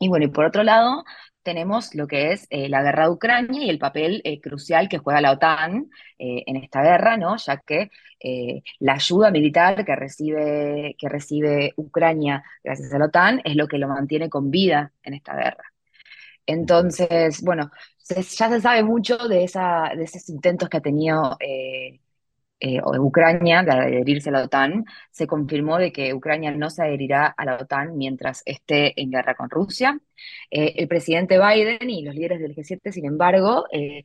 Y 0.00 0.09
bueno, 0.09 0.24
y 0.26 0.28
por 0.28 0.46
otro 0.46 0.62
lado, 0.62 1.04
tenemos 1.50 1.96
lo 1.96 2.06
que 2.06 2.30
es 2.30 2.46
eh, 2.50 2.68
la 2.68 2.80
guerra 2.80 3.06
de 3.06 3.10
Ucrania 3.10 3.64
y 3.64 3.70
el 3.70 3.78
papel 3.80 4.20
eh, 4.22 4.40
crucial 4.40 4.88
que 4.88 4.98
juega 4.98 5.20
la 5.20 5.32
OTAN 5.32 5.90
eh, 6.16 6.44
en 6.46 6.56
esta 6.56 6.80
guerra, 6.80 7.16
¿no? 7.16 7.36
ya 7.38 7.56
que 7.56 7.90
la 8.78 8.92
ayuda 8.94 9.30
militar 9.32 9.84
que 9.84 9.96
recibe, 9.96 10.94
que 10.98 11.08
recibe 11.08 11.72
Ucrania 11.76 12.44
gracias 12.62 12.92
a 12.92 12.98
la 12.98 13.06
OTAN 13.06 13.40
es 13.44 13.56
lo 13.56 13.66
que 13.66 13.78
lo 13.78 13.88
mantiene 13.88 14.28
con 14.28 14.50
vida 14.50 14.92
en 15.02 15.14
esta 15.14 15.34
guerra. 15.34 15.64
Entonces, 16.46 17.42
bueno, 17.42 17.70
ya 18.08 18.22
se 18.22 18.60
sabe 18.60 18.84
mucho 18.84 19.16
de, 19.26 19.44
esa, 19.44 19.90
de 19.96 20.04
esos 20.04 20.28
intentos 20.28 20.68
que 20.68 20.76
ha 20.76 20.82
tenido 20.82 21.36
eh, 22.61 22.81
Ucrania 22.83 23.62
de 23.62 23.73
adherirse 23.73 24.29
a 24.29 24.33
la 24.33 24.44
OTAN, 24.44 24.85
se 25.11 25.27
confirmó 25.27 25.79
de 25.79 25.92
que 25.92 26.12
Ucrania 26.14 26.51
no 26.53 26.68
se 26.70 26.83
adherirá 26.83 27.27
a 27.27 27.44
la 27.46 27.57
OTAN 27.57 27.96
mientras 27.96 28.42
esté 28.44 29.01
en 29.01 29.11
guerra 29.11 29.35
con 29.35 29.49
Rusia. 29.51 29.99
Eh, 30.51 30.75
el 30.77 30.87
presidente 30.87 31.38
Biden 31.38 31.88
y 31.88 32.03
los 32.03 32.14
líderes 32.14 32.40
del 32.40 32.55
G7, 32.55 32.92
sin 32.92 33.07
embargo, 33.07 33.64
eh, 33.73 34.05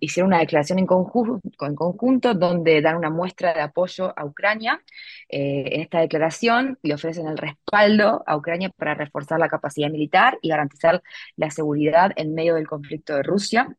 hicieron 0.00 0.28
una 0.28 0.38
declaración 0.38 0.78
en 0.78 0.86
en 0.86 1.74
conjunto, 1.74 2.34
donde 2.34 2.80
dan 2.80 2.96
una 2.96 3.10
muestra 3.10 3.52
de 3.54 3.60
apoyo 3.60 4.12
a 4.16 4.24
Ucrania. 4.24 4.80
en 5.28 5.80
esta 5.80 6.00
declaración 6.00 6.78
le 6.82 6.94
ofrecen 6.94 7.26
el 7.26 7.36
respaldo 7.38 8.22
a 8.26 8.36
Ucrania 8.36 8.70
para 8.70 8.94
reforzar 8.94 9.38
la 9.40 9.48
capacidad 9.48 9.90
militar 9.90 10.38
y 10.42 10.48
garantizar 10.50 11.02
la 11.36 11.50
seguridad 11.50 12.12
en 12.16 12.34
medio 12.34 12.54
del 12.54 12.68
conflicto 12.68 13.14
de 13.16 13.22
Rusia. 13.22 13.76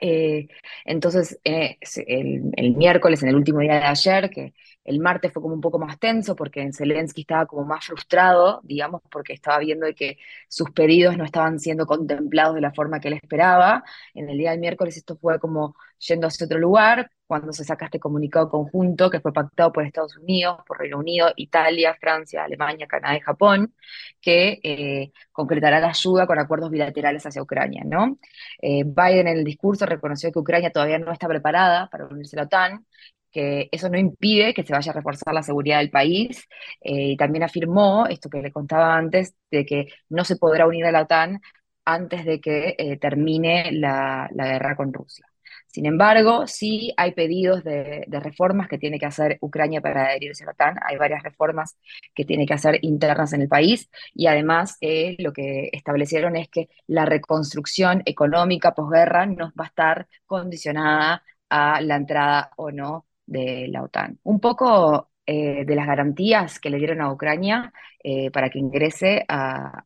Eh, 0.00 0.48
entonces, 0.84 1.40
eh, 1.44 1.78
el, 2.06 2.76
miércoles, 2.76 3.22
en 3.22 3.30
el 3.30 3.36
último 3.36 3.60
día 3.60 3.74
de 3.74 3.84
ayer, 3.84 4.30
que 4.30 4.54
el 4.84 5.00
martes 5.00 5.32
fue 5.32 5.42
como 5.42 5.54
un 5.54 5.60
poco 5.60 5.78
más 5.78 5.98
tenso 5.98 6.36
porque 6.36 6.70
Zelensky 6.72 7.22
estaba 7.22 7.46
como 7.46 7.64
más 7.64 7.86
frustrado, 7.86 8.60
digamos, 8.64 9.02
porque 9.10 9.32
estaba 9.32 9.58
viendo 9.58 9.86
que 9.96 10.18
sus 10.48 10.70
pedidos 10.70 11.16
no 11.16 11.24
estaban 11.24 11.58
siendo 11.58 11.86
contemplados 11.86 12.54
de 12.54 12.60
la 12.60 12.72
forma 12.72 13.00
que 13.00 13.08
él 13.08 13.14
esperaba. 13.14 13.84
En 14.14 14.28
el 14.28 14.38
día 14.38 14.50
del 14.50 14.60
miércoles 14.60 14.96
esto 14.96 15.16
fue 15.16 15.38
como 15.38 15.74
yendo 15.98 16.26
hacia 16.26 16.46
otro 16.46 16.58
lugar, 16.58 17.10
cuando 17.26 17.52
se 17.52 17.64
saca 17.64 17.86
este 17.86 17.98
comunicado 17.98 18.48
conjunto 18.50 19.10
que 19.10 19.20
fue 19.20 19.32
pactado 19.32 19.72
por 19.72 19.84
Estados 19.84 20.16
Unidos, 20.16 20.58
por 20.66 20.78
Reino 20.78 20.98
Unido, 20.98 21.32
Italia, 21.36 21.96
Francia, 21.98 22.44
Alemania, 22.44 22.86
Canadá 22.86 23.16
y 23.16 23.20
Japón, 23.20 23.74
que 24.20 24.60
eh, 24.62 25.12
concretará 25.32 25.80
la 25.80 25.88
ayuda 25.88 26.26
con 26.26 26.38
acuerdos 26.38 26.70
bilaterales 26.70 27.24
hacia 27.26 27.42
Ucrania. 27.42 27.82
¿no? 27.84 28.18
Eh, 28.60 28.84
Biden 28.84 29.28
en 29.28 29.38
el 29.38 29.44
discurso 29.44 29.86
reconoció 29.86 30.30
que 30.32 30.38
Ucrania 30.38 30.70
todavía 30.70 30.98
no 30.98 31.12
está 31.12 31.26
preparada 31.28 31.88
para 31.88 32.06
unirse 32.06 32.36
a 32.36 32.40
la 32.40 32.44
OTAN, 32.46 32.86
que 33.34 33.68
eso 33.72 33.88
no 33.90 33.98
impide 33.98 34.54
que 34.54 34.64
se 34.64 34.72
vaya 34.72 34.92
a 34.92 34.94
reforzar 34.94 35.34
la 35.34 35.42
seguridad 35.42 35.78
del 35.78 35.90
país, 35.90 36.48
eh, 36.80 37.12
y 37.12 37.16
también 37.16 37.44
afirmó, 37.44 38.06
esto 38.06 38.30
que 38.30 38.42
le 38.42 38.52
contaba 38.52 38.96
antes, 38.96 39.34
de 39.50 39.66
que 39.66 39.86
no 40.08 40.24
se 40.24 40.36
podrá 40.36 40.66
unir 40.66 40.86
a 40.86 40.92
la 40.92 41.02
OTAN 41.02 41.40
antes 41.84 42.24
de 42.24 42.40
que 42.40 42.98
termine 43.00 43.72
la 43.72 44.28
guerra 44.32 44.76
con 44.76 44.92
Rusia. 44.92 45.26
Sin 45.74 45.86
embargo, 45.86 46.46
sí 46.46 46.94
hay 46.96 47.14
pedidos 47.14 47.64
de, 47.64 48.06
reformas 48.08 48.68
que 48.68 48.78
tiene 48.78 49.00
que 49.00 49.06
hacer 49.06 49.38
Ucrania 49.40 49.80
para 49.80 50.04
adherirse 50.06 50.44
a 50.44 50.46
la 50.46 50.52
OTAN. 50.52 50.76
Hay 50.86 50.96
varias 50.96 51.24
reformas 51.24 51.76
que 52.14 52.24
tiene 52.24 52.46
que 52.46 52.54
hacer 52.54 52.78
internas 52.82 53.32
en 53.32 53.42
el 53.42 53.48
país 53.48 53.90
y 54.14 54.28
además 54.28 54.76
eh, 54.80 55.16
lo 55.18 55.32
que 55.32 55.70
establecieron 55.72 56.36
es 56.36 56.48
que 56.48 56.68
la 56.86 57.06
reconstrucción 57.06 58.02
económica 58.06 58.72
posguerra 58.72 59.26
no 59.26 59.52
va 59.58 59.64
a 59.64 59.68
estar 59.68 60.06
condicionada 60.26 61.24
a 61.48 61.80
la 61.80 61.96
entrada 61.96 62.50
o 62.56 62.70
no 62.70 63.06
de 63.26 63.68
la 63.68 63.82
OTAN. 63.82 64.18
Un 64.24 64.40
poco 64.40 65.10
eh, 65.26 65.64
de 65.64 65.74
las 65.74 65.86
garantías 65.86 66.60
que 66.60 66.68
le 66.68 66.76
dieron 66.76 67.00
a 67.00 67.10
Ucrania 67.10 67.72
eh, 68.02 68.30
para 68.30 68.50
que 68.50 68.58
ingrese 68.58 69.24
a, 69.28 69.82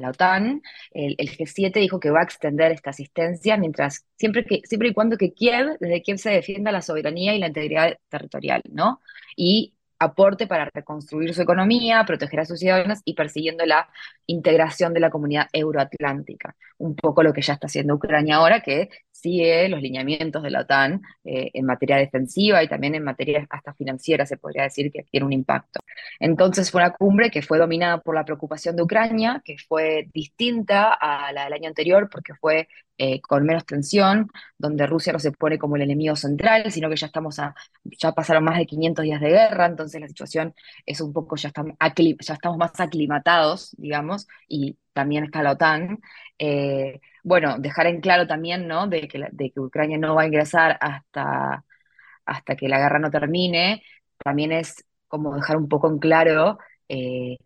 la 0.00 0.08
OTAN. 0.08 0.62
El, 0.92 1.16
G7 1.16 1.74
dijo 1.74 2.00
que 2.00 2.10
va 2.10 2.20
a 2.20 2.24
extender 2.24 2.72
esta 2.72 2.90
asistencia 2.90 3.56
mientras, 3.58 4.06
siempre, 4.16 4.44
que, 4.46 4.62
siempre 4.64 4.88
y 4.88 4.94
cuando 4.94 5.18
que 5.18 5.34
Kiev, 5.34 5.76
desde 5.78 6.02
Kiev 6.02 6.18
se 6.18 6.30
defienda 6.30 6.72
la 6.72 6.80
soberanía 6.80 7.34
y 7.34 7.38
la 7.38 7.48
integridad 7.48 7.98
territorial, 8.08 8.62
¿no? 8.70 9.00
Y 9.36 9.74
aporte 10.02 10.46
para 10.46 10.68
reconstruir 10.72 11.34
su 11.34 11.42
economía, 11.42 12.04
proteger 12.06 12.40
a 12.40 12.44
sus 12.44 12.58
ciudadanos 12.58 13.00
y 13.04 13.14
persiguiendo 13.14 13.64
la 13.66 13.88
integración 14.26 14.92
de 14.92 15.00
la 15.00 15.10
comunidad 15.10 15.48
euroatlántica. 15.52 16.56
Un 16.78 16.96
poco 16.96 17.22
lo 17.22 17.32
que 17.32 17.42
ya 17.42 17.54
está 17.54 17.66
haciendo 17.66 17.94
Ucrania 17.94 18.36
ahora, 18.36 18.60
que 18.60 18.88
sigue 19.22 19.68
los 19.68 19.80
lineamientos 19.80 20.42
de 20.42 20.50
la 20.50 20.60
OTAN 20.62 21.00
eh, 21.24 21.50
en 21.54 21.64
materia 21.64 21.96
defensiva 21.96 22.62
y 22.62 22.68
también 22.68 22.94
en 22.94 23.04
materia 23.04 23.46
hasta 23.50 23.72
financiera, 23.74 24.26
se 24.26 24.36
podría 24.36 24.64
decir 24.64 24.90
que 24.92 25.04
tiene 25.10 25.26
un 25.26 25.32
impacto. 25.32 25.80
Entonces 26.18 26.70
fue 26.70 26.82
una 26.82 26.92
cumbre 26.92 27.30
que 27.30 27.42
fue 27.42 27.58
dominada 27.58 28.00
por 28.00 28.14
la 28.14 28.24
preocupación 28.24 28.76
de 28.76 28.82
Ucrania, 28.82 29.42
que 29.44 29.56
fue 29.58 30.08
distinta 30.12 30.92
a 30.92 31.32
la 31.32 31.44
del 31.44 31.52
año 31.54 31.68
anterior 31.68 32.08
porque 32.10 32.34
fue 32.34 32.68
eh, 32.98 33.20
con 33.20 33.44
menos 33.44 33.64
tensión, 33.66 34.30
donde 34.58 34.86
Rusia 34.86 35.12
no 35.12 35.18
se 35.18 35.32
pone 35.32 35.58
como 35.58 35.76
el 35.76 35.82
enemigo 35.82 36.14
central, 36.16 36.70
sino 36.70 36.88
que 36.88 36.96
ya 36.96 37.06
estamos 37.06 37.36
ya 37.84 38.12
pasaron 38.12 38.44
más 38.44 38.58
de 38.58 38.66
500 38.66 39.04
días 39.04 39.20
de 39.20 39.30
guerra, 39.30 39.66
entonces 39.66 40.00
la 40.00 40.08
situación 40.08 40.54
es 40.86 41.00
un 41.00 41.12
poco, 41.12 41.36
ya 41.36 41.48
estamos, 41.48 41.74
ya 42.20 42.34
estamos 42.34 42.58
más 42.58 42.78
aclimatados, 42.80 43.74
digamos, 43.78 44.28
y 44.48 44.76
también 44.92 45.24
está 45.24 45.42
la 45.42 45.52
OTAN. 45.52 45.98
Eh, 46.38 47.00
bueno, 47.22 47.56
dejar 47.58 47.86
en 47.86 48.00
claro 48.00 48.26
también, 48.26 48.66
¿no? 48.66 48.86
De 48.86 49.08
que, 49.08 49.28
de 49.30 49.50
que 49.50 49.60
Ucrania 49.60 49.98
no 49.98 50.14
va 50.14 50.22
a 50.22 50.26
ingresar 50.26 50.78
hasta, 50.80 51.64
hasta 52.26 52.56
que 52.56 52.68
la 52.68 52.78
guerra 52.78 52.98
no 52.98 53.10
termine, 53.10 53.82
también 54.18 54.52
es 54.52 54.84
como 55.08 55.34
dejar 55.34 55.56
un 55.56 55.68
poco 55.68 55.88
en 55.88 55.98
claro 55.98 56.58
eh, 56.88 57.36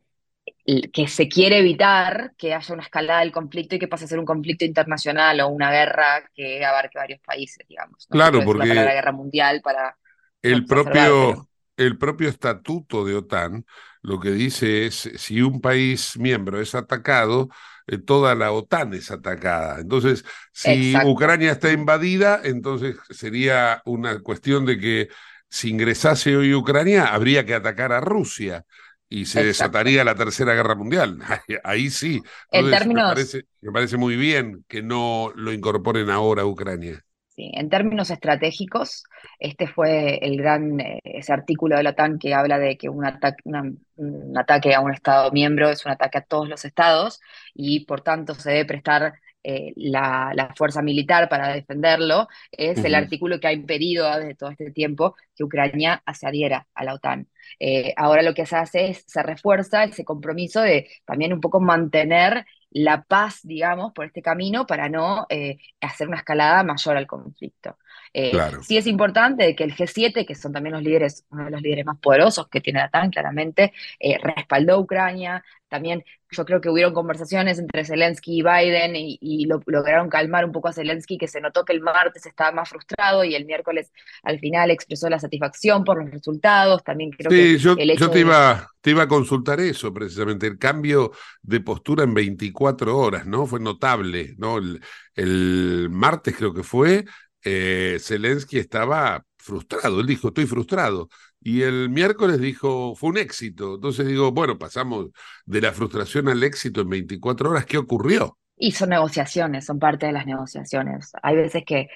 que 0.92 1.06
se 1.08 1.28
quiere 1.28 1.58
evitar 1.58 2.32
que 2.36 2.54
haya 2.54 2.74
una 2.74 2.82
escalada 2.82 3.20
del 3.20 3.32
conflicto 3.32 3.76
y 3.76 3.78
que 3.78 3.88
pase 3.88 4.04
a 4.04 4.08
ser 4.08 4.18
un 4.18 4.24
conflicto 4.24 4.64
internacional 4.64 5.40
o 5.40 5.48
una 5.48 5.70
guerra 5.70 6.28
que 6.34 6.64
abarque 6.64 6.98
varios 6.98 7.20
países, 7.20 7.66
digamos. 7.68 8.06
Claro, 8.08 8.40
porque 8.44 8.74
la 8.74 8.92
guerra 8.92 9.12
mundial 9.12 9.60
para 9.62 9.96
el 10.42 10.64
propio 10.64 11.48
el 11.76 11.98
propio 11.98 12.28
estatuto 12.28 13.04
de 13.04 13.14
OTAN 13.14 13.64
lo 14.02 14.20
que 14.20 14.30
dice 14.30 14.86
es 14.86 15.10
si 15.16 15.42
un 15.42 15.60
país 15.60 16.16
miembro 16.16 16.60
es 16.60 16.76
atacado, 16.76 17.48
eh, 17.88 17.98
toda 17.98 18.34
la 18.36 18.52
OTAN 18.52 18.94
es 18.94 19.10
atacada. 19.10 19.80
Entonces, 19.80 20.24
si 20.52 20.94
Ucrania 21.04 21.52
está 21.52 21.72
invadida, 21.72 22.40
entonces 22.44 22.96
sería 23.10 23.82
una 23.84 24.20
cuestión 24.20 24.64
de 24.64 24.78
que 24.78 25.08
si 25.48 25.70
ingresase 25.70 26.36
hoy 26.36 26.54
Ucrania, 26.54 27.06
habría 27.06 27.44
que 27.44 27.54
atacar 27.54 27.92
a 27.92 28.00
Rusia 28.00 28.64
y 29.08 29.26
se 29.26 29.44
desataría 29.44 30.04
la 30.04 30.14
Tercera 30.14 30.54
Guerra 30.54 30.74
Mundial. 30.74 31.18
Ahí 31.64 31.90
sí. 31.90 32.22
me, 32.52 32.70
parece, 32.94 33.46
me 33.60 33.72
parece 33.72 33.96
muy 33.96 34.16
bien 34.16 34.64
que 34.68 34.82
no 34.82 35.32
lo 35.34 35.52
incorporen 35.52 36.10
ahora 36.10 36.42
a 36.42 36.46
Ucrania. 36.46 37.05
Sí, 37.36 37.50
en 37.52 37.68
términos 37.68 38.10
estratégicos, 38.10 39.04
este 39.38 39.66
fue 39.66 40.18
el 40.22 40.38
gran, 40.38 40.80
eh, 40.80 41.00
ese 41.04 41.34
artículo 41.34 41.76
de 41.76 41.82
la 41.82 41.90
OTAN 41.90 42.18
que 42.18 42.32
habla 42.32 42.58
de 42.58 42.78
que 42.78 42.88
un 42.88 43.04
ataque, 43.04 43.42
un 43.44 44.38
ataque 44.38 44.74
a 44.74 44.80
un 44.80 44.94
Estado 44.94 45.30
miembro 45.32 45.68
es 45.68 45.84
un 45.84 45.92
ataque 45.92 46.16
a 46.18 46.22
todos 46.22 46.48
los 46.48 46.64
Estados 46.64 47.20
y 47.52 47.84
por 47.84 48.00
tanto 48.00 48.34
se 48.34 48.50
debe 48.52 48.64
prestar 48.64 49.14
eh, 49.48 49.72
la, 49.76 50.52
fuerza 50.56 50.82
militar 50.82 51.28
para 51.28 51.52
defenderlo, 51.52 52.26
es 52.50 52.82
el 52.84 52.96
artículo 52.96 53.38
que 53.38 53.46
ha 53.46 53.52
impedido 53.52 54.12
desde 54.18 54.34
todo 54.34 54.50
este 54.50 54.72
tiempo 54.72 55.14
que 55.36 55.44
Ucrania 55.44 56.02
se 56.14 56.26
adhiera 56.26 56.66
a 56.74 56.84
la 56.84 56.94
OTAN. 56.94 57.28
Eh, 57.60 57.92
ahora 57.96 58.22
lo 58.22 58.34
que 58.34 58.44
se 58.46 58.56
hace 58.56 58.88
es, 58.88 59.04
se 59.06 59.22
refuerza 59.22 59.84
ese 59.84 60.04
compromiso 60.04 60.62
de 60.62 60.88
también 61.04 61.32
un 61.32 61.40
poco 61.40 61.60
mantener 61.60 62.44
la 62.84 63.02
paz, 63.04 63.40
digamos, 63.42 63.92
por 63.92 64.04
este 64.06 64.22
camino 64.22 64.66
para 64.66 64.88
no 64.88 65.26
eh, 65.30 65.58
hacer 65.80 66.08
una 66.08 66.18
escalada 66.18 66.62
mayor 66.62 66.96
al 66.96 67.06
conflicto. 67.06 67.78
Eh, 68.18 68.32
sí 68.62 68.78
es 68.78 68.86
importante 68.86 69.54
que 69.54 69.62
el 69.62 69.76
G7, 69.76 70.24
que 70.24 70.34
son 70.34 70.50
también 70.50 70.72
los 70.72 70.82
líderes, 70.82 71.26
uno 71.28 71.44
de 71.44 71.50
los 71.50 71.60
líderes 71.60 71.84
más 71.84 71.98
poderosos 71.98 72.48
que 72.48 72.62
tiene 72.62 72.80
la 72.80 72.88
TAN, 72.88 73.10
claramente, 73.10 73.74
eh, 74.00 74.16
respaldó 74.22 74.72
a 74.72 74.78
Ucrania. 74.78 75.44
También 75.68 76.02
yo 76.30 76.46
creo 76.46 76.62
que 76.62 76.70
hubieron 76.70 76.94
conversaciones 76.94 77.58
entre 77.58 77.84
Zelensky 77.84 78.38
y 78.38 78.42
Biden 78.42 78.92
y, 78.96 79.46
lograron 79.66 80.08
calmar 80.08 80.46
un 80.46 80.52
poco 80.52 80.68
a 80.68 80.72
Zelensky, 80.72 81.18
que 81.18 81.28
se 81.28 81.42
notó 81.42 81.66
que 81.66 81.74
el 81.74 81.82
martes 81.82 82.24
estaba 82.24 82.52
más 82.52 82.70
frustrado 82.70 83.22
y 83.22 83.34
el 83.34 83.44
miércoles 83.44 83.92
al 84.22 84.38
final 84.38 84.70
expresó 84.70 85.10
la 85.10 85.18
satisfacción 85.18 85.84
por 85.84 86.02
los 86.02 86.10
resultados. 86.10 86.82
También 86.84 87.10
creo 87.10 87.28
que 87.28 87.58
yo, 87.58 87.76
yo 87.76 88.10
te, 88.10 88.20
iba, 88.20 88.66
te 88.80 88.92
iba 88.92 89.02
a 89.02 89.08
consultar 89.08 89.60
eso 89.60 89.92
precisamente, 89.92 90.46
el 90.46 90.58
cambio 90.58 91.12
de 91.42 91.60
postura 91.60 92.04
en 92.04 92.14
24 92.14 92.96
horas, 92.96 93.26
¿no? 93.26 93.44
Fue 93.44 93.60
notable, 93.60 94.34
¿no? 94.38 94.56
El, 94.56 94.80
el 95.14 95.88
martes 95.90 96.34
creo 96.36 96.54
que 96.54 96.62
fue, 96.62 97.04
eh, 97.44 97.98
Zelensky 98.00 98.58
estaba 98.58 99.24
frustrado, 99.36 100.00
él 100.00 100.06
dijo, 100.06 100.28
estoy 100.28 100.46
frustrado. 100.46 101.08
Y 101.40 101.62
el 101.62 101.88
miércoles 101.90 102.40
dijo, 102.40 102.96
fue 102.96 103.10
un 103.10 103.18
éxito. 103.18 103.76
Entonces 103.76 104.06
digo, 104.06 104.32
bueno, 104.32 104.58
pasamos 104.58 105.08
de 105.44 105.60
la 105.60 105.72
frustración 105.72 106.28
al 106.28 106.42
éxito 106.42 106.80
en 106.80 106.88
24 106.88 107.50
horas, 107.50 107.66
¿qué 107.66 107.78
ocurrió? 107.78 108.36
Y 108.58 108.72
son 108.72 108.88
negociaciones, 108.88 109.66
son 109.66 109.78
parte 109.78 110.06
de 110.06 110.12
las 110.12 110.26
negociaciones. 110.26 111.12
Hay 111.22 111.36
veces 111.36 111.64
que, 111.64 111.88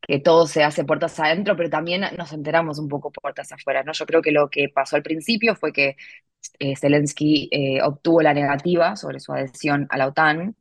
que 0.00 0.18
todo 0.18 0.46
se 0.46 0.64
hace 0.64 0.84
puertas 0.84 1.18
adentro, 1.20 1.56
pero 1.56 1.70
también 1.70 2.04
nos 2.16 2.32
enteramos 2.32 2.78
un 2.78 2.88
poco 2.88 3.12
puertas 3.12 3.52
afuera. 3.52 3.82
¿no? 3.82 3.92
Yo 3.92 4.06
creo 4.06 4.22
que 4.22 4.32
lo 4.32 4.48
que 4.50 4.68
pasó 4.68 4.96
al 4.96 5.02
principio 5.02 5.54
fue 5.56 5.72
que 5.72 5.96
eh, 6.58 6.76
Zelensky 6.76 7.48
eh, 7.52 7.82
obtuvo 7.82 8.22
la 8.22 8.34
negativa 8.34 8.96
sobre 8.96 9.20
su 9.20 9.32
adhesión 9.32 9.86
a 9.90 9.98
la 9.98 10.08
OTAN. 10.08 10.56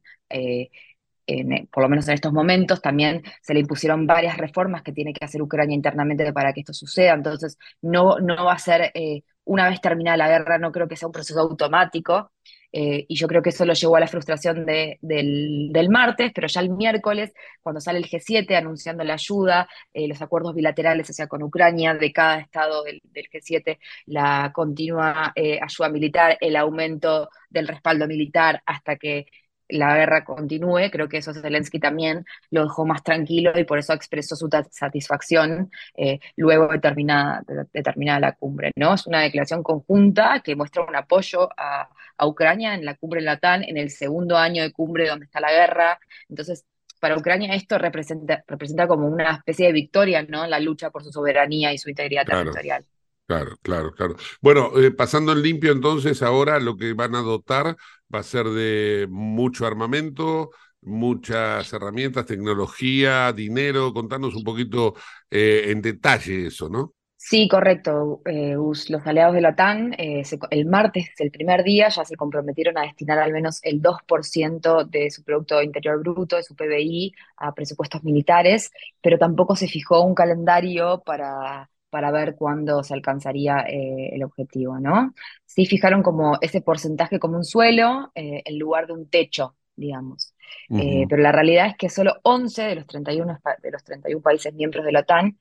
Eh, 1.27 1.67
por 1.71 1.83
lo 1.83 1.89
menos 1.89 2.07
en 2.07 2.13
estos 2.13 2.33
momentos, 2.33 2.81
también 2.81 3.23
se 3.41 3.53
le 3.53 3.59
impusieron 3.61 4.05
varias 4.05 4.37
reformas 4.37 4.83
que 4.83 4.91
tiene 4.91 5.13
que 5.13 5.25
hacer 5.25 5.41
Ucrania 5.41 5.75
internamente 5.75 6.31
para 6.33 6.53
que 6.53 6.59
esto 6.61 6.73
suceda. 6.73 7.13
Entonces, 7.13 7.57
no, 7.81 8.19
no 8.19 8.45
va 8.45 8.53
a 8.53 8.59
ser, 8.59 8.91
eh, 8.93 9.23
una 9.45 9.69
vez 9.69 9.81
terminada 9.81 10.17
la 10.17 10.27
guerra, 10.27 10.57
no 10.57 10.71
creo 10.71 10.87
que 10.87 10.95
sea 10.95 11.07
un 11.07 11.11
proceso 11.13 11.39
automático. 11.39 12.31
Eh, 12.77 13.05
y 13.07 13.15
yo 13.15 13.27
creo 13.27 13.41
que 13.41 13.51
eso 13.51 13.65
lo 13.65 13.73
llevó 13.73 13.95
a 13.95 14.01
la 14.01 14.07
frustración 14.07 14.65
de, 14.65 14.97
del, 15.01 15.89
martes, 15.89 16.31
pero 16.35 16.47
ya 16.47 16.59
el 16.59 16.69
miércoles, 16.71 17.31
cuando 17.61 17.79
sale 17.79 17.99
el 17.99 18.05
G7 18.05 18.53
anunciando 18.57 19.03
la 19.05 19.13
ayuda, 19.13 19.69
los 19.93 20.21
acuerdos 20.21 20.53
bilaterales 20.53 21.09
hacia 21.09 21.27
con 21.27 21.41
Ucrania 21.43 21.93
de 21.93 22.11
cada 22.11 22.39
estado 22.39 22.83
del, 22.83 23.01
del 23.05 23.29
G7, 23.29 23.79
la 24.07 24.51
continua 24.53 25.33
ayuda 25.61 25.89
militar, 25.89 26.37
el 26.41 26.57
aumento 26.57 27.29
del 27.49 27.67
respaldo 27.69 28.07
militar 28.07 28.61
hasta 28.65 28.97
que 28.97 29.27
la 29.69 29.95
guerra 29.95 30.23
continúe, 30.23 30.89
creo 30.91 31.09
que 31.09 31.17
eso 31.17 31.33
Zelensky 31.33 31.79
también 31.79 32.25
lo 32.51 32.63
dejó 32.63 32.85
más 32.85 33.03
tranquilo 33.03 33.51
y 33.55 33.63
por 33.63 33.79
eso 33.79 33.93
expresó 33.93 34.35
su 34.35 34.49
satisfacción 34.71 35.71
eh, 35.95 36.19
luego 36.35 36.67
de 36.67 36.79
terminada, 36.79 37.43
de, 37.45 38.19
la 38.19 38.31
cumbre. 38.33 38.71
¿no? 38.75 38.93
Es 38.93 39.07
una 39.07 39.21
declaración 39.21 39.63
conjunta 39.63 40.41
que 40.43 40.55
muestra 40.55 40.83
un 40.83 40.95
apoyo 40.95 41.49
a, 41.57 41.89
Ucrania 42.23 42.75
en 42.75 42.85
la 42.85 42.95
cumbre 42.95 43.19
en 43.19 43.25
Latán, 43.25 43.63
en 43.63 43.77
el 43.77 43.89
segundo 43.89 44.37
año 44.37 44.63
de 44.63 44.71
cumbre 44.71 45.07
donde 45.07 45.25
está 45.25 45.41
la 45.41 45.51
guerra. 45.51 45.99
Entonces, 46.29 46.65
para 46.99 47.17
Ucrania 47.17 47.53
esto 47.53 47.77
representa, 47.77 48.43
representa 48.47 48.87
como 48.87 49.07
una 49.07 49.33
especie 49.33 49.67
de 49.67 49.73
victoria, 49.73 50.23
¿no? 50.23 50.47
La 50.47 50.59
lucha 50.59 50.91
por 50.91 51.03
su 51.03 51.11
soberanía 51.11 51.73
y 51.73 51.77
su 51.77 51.89
integridad 51.89 52.25
territorial. 52.25 52.85
Claro, 53.27 53.57
claro, 53.63 53.91
claro. 53.93 54.15
Bueno, 54.39 54.77
eh, 54.79 54.91
pasando 54.91 55.31
en 55.31 55.41
limpio 55.41 55.71
entonces, 55.71 56.21
ahora 56.21 56.59
lo 56.59 56.77
que 56.77 56.93
van 56.93 57.15
a 57.15 57.21
dotar 57.21 57.75
va 58.13 58.19
a 58.19 58.23
ser 58.23 58.45
de 58.49 59.07
mucho 59.09 59.65
armamento, 59.65 60.51
muchas 60.81 61.73
herramientas, 61.73 62.27
tecnología, 62.27 63.33
dinero. 63.33 63.91
Contanos 63.93 64.35
un 64.35 64.43
poquito 64.43 64.93
eh, 65.31 65.65
en 65.69 65.81
detalle 65.81 66.47
eso, 66.47 66.69
¿no? 66.69 66.93
Sí, 67.17 67.47
correcto, 67.47 68.21
eh, 68.25 68.53
Los 68.55 69.07
aliados 69.07 69.33
de 69.33 69.41
la 69.41 69.49
OTAN, 69.49 69.95
el 69.97 70.65
martes, 70.67 71.09
el 71.17 71.31
primer 71.31 71.63
día, 71.63 71.89
ya 71.89 72.05
se 72.05 72.15
comprometieron 72.15 72.77
a 72.77 72.83
destinar 72.83 73.17
al 73.17 73.31
menos 73.33 73.59
el 73.63 73.81
2% 73.81 74.85
de 74.85 75.09
su 75.09 75.23
Producto 75.23 75.59
Interior 75.63 75.99
Bruto, 75.99 76.35
de 76.35 76.43
su 76.43 76.55
PBI, 76.55 77.13
a 77.37 77.53
presupuestos 77.55 78.03
militares, 78.03 78.71
pero 79.01 79.17
tampoco 79.17 79.55
se 79.55 79.67
fijó 79.67 80.01
un 80.01 80.13
calendario 80.13 81.01
para 81.03 81.71
para 81.95 82.11
ver 82.11 82.35
cuándo 82.35 82.83
se 82.83 82.93
alcanzaría 82.93 83.61
eh, 83.69 84.09
el 84.11 84.21
objetivo, 84.25 84.77
¿no? 84.81 85.13
Sí 85.45 85.65
fijaron 85.65 86.03
como 86.03 86.37
ese 86.41 86.59
porcentaje 86.59 87.19
como 87.19 87.37
un 87.37 87.45
suelo 87.45 88.11
eh, 88.13 88.41
en 88.43 88.59
lugar 88.59 88.85
de 88.85 88.91
un 88.91 89.09
techo, 89.09 89.55
digamos. 89.77 90.33
Eh, 90.71 91.05
pero 91.07 91.21
la 91.21 91.31
realidad 91.31 91.67
es 91.67 91.77
que 91.77 91.87
solo 91.87 92.17
11 92.23 92.63
de 92.63 92.75
los 92.75 92.85
31, 92.85 93.39
de 93.63 93.71
los 93.71 93.81
31 93.85 94.21
países 94.21 94.53
miembros 94.53 94.83
de 94.83 94.91
la 94.91 94.99
OTAN 94.99 95.37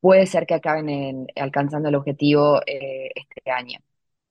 puede 0.00 0.24
ser 0.24 0.46
que 0.46 0.54
acaben 0.54 1.26
alcanzando 1.36 1.90
el 1.90 1.96
objetivo 1.96 2.62
este 2.64 3.50
año, 3.50 3.80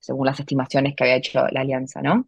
según 0.00 0.26
las 0.26 0.40
estimaciones 0.40 0.96
que 0.96 1.04
había 1.04 1.14
hecho 1.14 1.46
la 1.52 1.60
alianza, 1.60 2.02
¿no? 2.02 2.26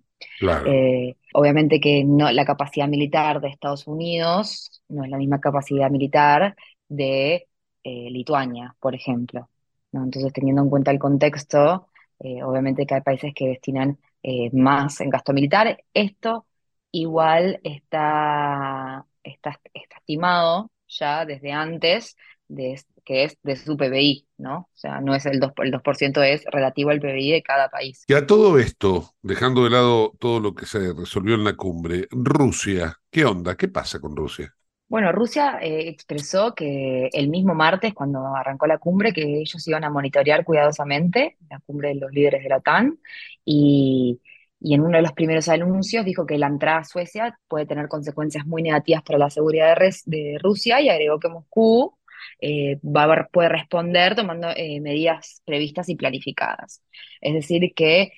obviamente 1.35 1.81
que 1.81 2.05
no, 2.05 2.31
la 2.31 2.45
capacidad 2.45 2.87
militar 2.87 3.41
de 3.41 3.49
Estados 3.49 3.89
Unidos 3.89 4.81
no 4.89 5.03
es 5.03 5.11
la 5.11 5.19
misma 5.19 5.41
capacidad 5.41 5.91
militar 5.91 6.55
de 6.89 7.49
eh, 7.85 8.11
Lituania, 8.11 8.75
por 8.81 8.95
ejemplo. 8.95 9.49
Entonces, 9.93 10.33
teniendo 10.33 10.63
en 10.63 10.71
cuenta 10.71 10.91
el 10.91 10.99
contexto, 10.99 11.89
eh, 12.21 12.43
obviamente 12.43 12.87
que 12.87 12.95
hay 12.95 13.01
países 13.01 13.33
que 13.35 13.49
destinan 13.49 13.99
eh, 14.23 14.51
más 14.53 15.01
en 15.01 15.11
gasto 15.11 15.33
militar. 15.33 15.83
Esto 15.95 16.47
igual 16.93 17.61
está, 17.65 19.07
está, 19.23 19.61
estimado 19.73 20.71
ya 20.89 21.25
desde 21.25 21.53
antes, 21.53 22.17
de, 22.49 22.81
que 23.05 23.25
es 23.25 23.39
de 23.43 23.57
su 23.57 23.77
PBI, 23.77 24.27
¿no? 24.39 24.59
O 24.59 24.71
sea, 24.75 25.01
no 25.01 25.15
es 25.15 25.25
el 25.25 25.41
2%, 25.41 25.53
el 25.63 25.73
2% 25.73 26.23
es 26.23 26.45
relativo 26.47 26.91
al 26.91 27.01
PBI 27.01 27.33
de 27.33 27.43
cada 27.43 27.71
país. 27.71 28.05
Y 28.09 28.15
a 28.15 28.27
todo 28.27 28.59
esto, 28.59 29.15
dejando 29.23 29.65
de 29.65 29.71
lado 29.71 30.13
todo 30.19 30.41
lo 30.41 30.55
que 30.55 30.67
se 30.67 30.93
resolvió 30.93 31.37
en 31.37 31.45
la 31.45 31.57
cumbre, 31.57 32.09
Rusia, 32.11 32.97
¿qué 33.11 33.25
onda? 33.25 33.57
¿Qué 33.57 33.69
pasa 33.69 34.01
con 34.01 34.17
Rusia? 34.17 34.55
Bueno, 34.91 35.13
Rusia 35.13 35.61
eh, 35.63 35.89
expresó 35.89 36.53
que 36.53 37.11
el 37.13 37.29
mismo 37.29 37.55
martes, 37.55 37.95
cuando 37.95 38.35
arrancó 38.35 38.67
la 38.67 38.79
cumbre, 38.79 39.13
que 39.13 39.23
ellos 39.39 39.69
iban 39.69 39.85
a 39.85 39.91
monitorear 39.91 40.45
cuidadosamente 40.45 41.37
la 41.49 41.61
cumbre 41.61 41.91
de 41.91 41.95
los 41.95 42.11
líderes 42.13 42.43
de 42.43 42.49
la 42.49 42.57
OTAN 42.57 42.99
y, 43.45 44.21
y 44.61 44.75
en 44.75 44.81
uno 44.81 44.97
de 44.97 45.03
los 45.03 45.13
primeros 45.13 45.49
anuncios 45.49 46.05
dijo 46.05 46.27
que 46.27 46.39
la 46.39 46.49
entrada 46.49 46.79
a 46.79 46.85
Suecia 46.85 47.39
puede 47.47 47.67
tener 47.67 47.87
consecuencias 47.87 48.45
muy 48.47 48.63
negativas 48.63 49.05
para 49.05 49.19
la 49.21 49.31
seguridad 49.31 49.79
de, 50.07 50.39
Rusia 50.43 50.81
y 50.81 50.89
agregó 50.89 51.21
que 51.21 51.29
Moscú 51.29 51.97
eh, 52.41 52.81
va 52.85 53.05
a, 53.05 53.29
puede 53.29 53.49
responder 53.49 54.17
tomando 54.17 54.49
eh, 54.57 54.81
medidas 54.81 55.41
previstas 55.47 55.89
y 55.89 55.95
planificadas. 55.95 56.83
Es 57.21 57.35
decir, 57.35 57.73
que 57.77 58.13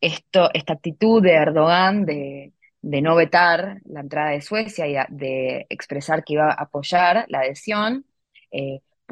esto, 0.00 0.50
esta 0.54 0.72
actitud 0.72 1.22
de 1.22 1.32
Erdogan 1.34 2.04
de, 2.04 2.52
de, 2.82 3.02
no 3.02 3.16
vetar 3.16 3.80
la 3.84 4.00
entrada 4.00 4.30
de 4.30 4.42
Suecia 4.42 4.86
y 4.86 4.96
de 5.14 5.66
expresar 5.70 6.24
que 6.24 6.34
iba 6.34 6.50
a 6.50 6.62
apoyar 6.62 7.24
la 7.28 7.40
adhesión, 7.40 8.04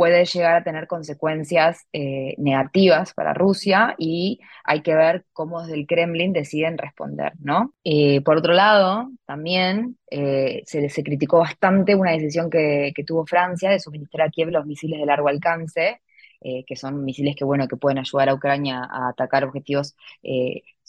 puede 0.00 0.24
llegar 0.24 0.56
a 0.56 0.64
tener 0.64 0.86
consecuencias 0.86 1.86
eh, 1.92 2.34
negativas 2.38 3.12
para 3.12 3.34
Rusia 3.34 3.94
y 3.98 4.40
hay 4.64 4.80
que 4.80 4.94
ver 4.94 5.26
cómo 5.34 5.60
desde 5.60 5.74
el 5.74 5.86
Kremlin 5.86 6.32
deciden 6.32 6.78
responder, 6.78 7.34
¿no? 7.38 7.74
Eh, 7.84 8.22
por 8.22 8.38
otro 8.38 8.54
lado, 8.54 9.10
también 9.26 9.98
eh, 10.10 10.62
se, 10.64 10.88
se, 10.88 11.02
criticó 11.02 11.40
bastante 11.40 11.94
una 11.94 12.12
decisión 12.12 12.48
que, 12.48 12.92
que, 12.94 13.04
tuvo 13.04 13.26
Francia 13.26 13.68
de 13.68 13.78
suministrar 13.78 14.28
a 14.28 14.30
Kiev 14.30 14.48
los 14.48 14.64
misiles 14.64 15.00
de 15.00 15.04
largo 15.04 15.28
alcance, 15.28 16.00
que 16.40 16.76
son 16.76 17.04
misiles 17.04 17.36
que, 17.36 17.44
bueno, 17.44 17.68
que 17.68 17.76
pueden 17.76 17.98
ayudar 17.98 18.30
a 18.30 18.34
Ucrania 18.34 18.82
a 18.90 19.08
atacar 19.08 19.44
objetivos 19.44 19.94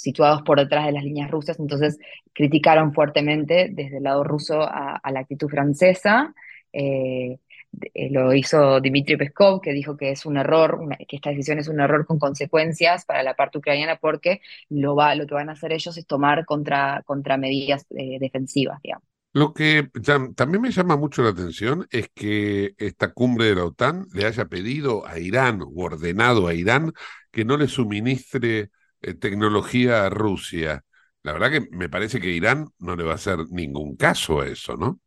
situados 0.01 0.41
por 0.41 0.59
detrás 0.59 0.85
de 0.85 0.93
las 0.93 1.03
líneas 1.03 1.29
rusas, 1.29 1.59
entonces 1.59 1.99
criticaron 2.33 2.93
fuertemente 2.93 3.69
desde 3.71 3.97
el 3.97 4.03
lado 4.03 4.23
ruso 4.23 4.61
a, 4.61 4.99
la 5.11 5.19
actitud 5.19 5.47
francesa. 5.49 6.33
Eh, 6.73 7.37
lo 8.09 8.33
hizo 8.33 8.81
Dmitry 8.81 9.15
Peskov, 9.17 9.61
que 9.61 9.71
dijo 9.71 9.95
que 9.95 10.11
es 10.11 10.25
un 10.25 10.37
error, 10.37 10.79
que 11.07 11.15
esta 11.15 11.29
decisión 11.29 11.59
es 11.59 11.67
un 11.69 11.79
error 11.79 12.05
con 12.05 12.19
consecuencias 12.19 13.05
para 13.05 13.23
la 13.23 13.35
parte 13.35 13.59
ucraniana 13.59 13.97
porque 13.97 14.41
lo, 14.69 14.95
va, 14.95 15.15
lo 15.15 15.25
que 15.25 15.35
van 15.35 15.49
a 15.49 15.53
hacer 15.53 15.71
ellos 15.71 15.97
es 15.97 16.05
tomar 16.05 16.45
contra, 16.45 17.01
contra 17.05 17.37
medidas 17.37 17.85
eh, 17.91 18.17
defensivas, 18.19 18.81
digamos. 18.81 19.10
Lo 19.33 19.53
que 19.53 19.89
también 20.35 20.61
me 20.61 20.71
llama 20.71 20.97
mucho 20.97 21.23
la 21.23 21.29
atención 21.29 21.87
es 21.89 22.09
que 22.13 22.73
esta 22.77 23.13
cumbre 23.13 23.45
de 23.45 23.55
la 23.55 23.65
OTAN 23.65 24.07
le 24.13 24.25
haya 24.25 24.45
pedido 24.45 25.07
a 25.07 25.19
Irán 25.19 25.61
o 25.61 25.71
ordenado 25.75 26.47
a 26.47 26.53
Irán 26.53 26.91
que 27.31 27.45
no 27.45 27.55
le 27.55 27.69
suministre 27.69 28.71
eh, 29.01 29.13
tecnología 29.13 30.05
a 30.05 30.09
Rusia. 30.09 30.83
La 31.23 31.31
verdad 31.31 31.51
que 31.51 31.67
me 31.71 31.87
parece 31.87 32.19
que 32.19 32.31
Irán 32.31 32.67
no 32.79 32.95
le 32.97 33.03
va 33.03 33.13
a 33.13 33.15
hacer 33.15 33.39
ningún 33.51 33.95
caso 33.95 34.41
a 34.41 34.47
eso, 34.47 34.75
¿no? 34.75 34.99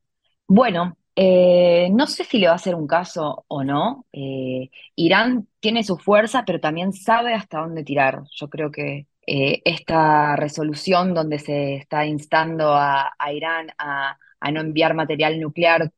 Bueno, 0.47 0.97
eh, 1.17 1.91
no 1.93 2.07
sé 2.07 2.25
si 2.25 2.39
le 2.39 2.47
va 2.47 2.53
a 2.53 2.57
hacer 2.57 2.75
un 2.75 2.87
caso 2.87 3.45
o 3.47 3.63
no. 3.63 4.07
Eh, 4.13 4.71
Irán 4.97 5.49
tiene 5.61 5.85
su 5.85 5.99
fuerza, 5.99 6.45
pero 6.47 6.61
también 6.61 6.93
sabe 6.95 7.35
hasta 7.35 7.61
dónde 7.61 7.85
tirar. 7.85 8.23
Yo 8.35 8.49
creo 8.49 8.71
que 8.71 9.07
eh, 9.27 9.63
esta 9.65 10.37
resolución 10.37 11.15
donde 11.15 11.39
se 11.39 11.77
está 11.77 12.07
instando 12.07 12.75
a, 12.75 13.13
Irán 13.33 13.69
a, 13.79 14.19
no 14.53 14.61
enviar 14.61 14.95
material 14.95 15.41
nuclear, 15.41 15.91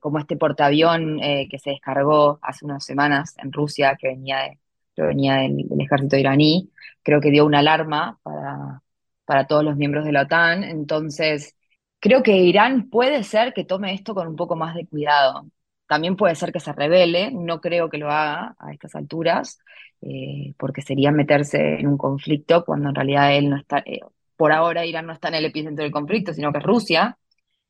como 0.00 0.18
este 0.20 0.36
portaavión 0.36 1.18
que 1.18 1.58
se 1.58 1.70
descargó 1.70 2.38
hace 2.42 2.64
unas 2.64 2.84
semanas 2.84 3.34
en 3.38 3.52
Rusia, 3.52 3.96
que 4.00 4.08
venía, 4.08 4.50
venía 4.96 5.36
del, 5.38 5.66
ejército 5.80 6.16
iraní, 6.16 6.70
creo 7.02 7.20
que 7.20 7.30
dio 7.32 7.44
una 7.44 7.60
alarma 7.60 8.18
para, 8.22 8.82
para 9.24 9.46
todos 9.46 9.64
los 9.64 9.76
miembros 9.76 10.04
de 10.04 10.12
la 10.12 10.22
OTAN. 10.22 10.62
Entonces, 10.62 11.56
Creo 12.00 12.22
que 12.22 12.36
Irán 12.38 12.88
puede 12.90 13.24
ser 13.24 13.52
que 13.52 13.64
tome 13.64 13.92
esto 13.94 14.14
con 14.14 14.28
un 14.28 14.36
poco 14.36 14.54
más 14.56 14.74
de 14.74 14.86
cuidado. 14.86 15.46
También 15.86 16.16
puede 16.16 16.34
ser 16.34 16.52
que 16.52 16.60
se 16.60 16.72
revele, 16.72 17.30
no 17.32 17.60
creo 17.60 17.88
que 17.88 17.98
lo 17.98 18.10
haga 18.10 18.56
a 18.58 18.72
estas 18.72 18.94
alturas, 18.94 19.58
eh, 20.00 20.54
porque 20.58 20.82
sería 20.82 21.12
meterse 21.12 21.80
en 21.80 21.86
un 21.88 21.98
conflicto 21.98 22.64
cuando 22.64 22.88
en 22.88 22.94
realidad 22.94 23.34
él 23.36 23.50
no 23.50 23.56
está, 23.56 23.78
eh, 23.86 24.00
por 24.36 24.52
ahora 24.52 24.84
Irán 24.84 25.06
no 25.06 25.12
está 25.12 25.28
en 25.28 25.34
el 25.36 25.44
epicentro 25.46 25.82
del 25.84 25.92
conflicto, 25.92 26.32
sino 26.32 26.52
que 26.52 26.58
es 26.58 26.64
Rusia. 26.64 27.18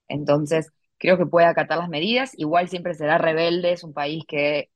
Entonces, 0.08 0.72
creo 0.98 1.18
que 1.18 1.26
puede 1.26 1.46
acatar 1.46 1.78
las 1.78 1.88
medidas. 1.88 2.32
Igual 2.38 2.68
siempre 2.68 2.94
será 2.94 3.18
rebelde, 3.18 3.72
es 3.72 3.84
un 3.84 3.92
país 3.94 4.24
que 4.26 4.70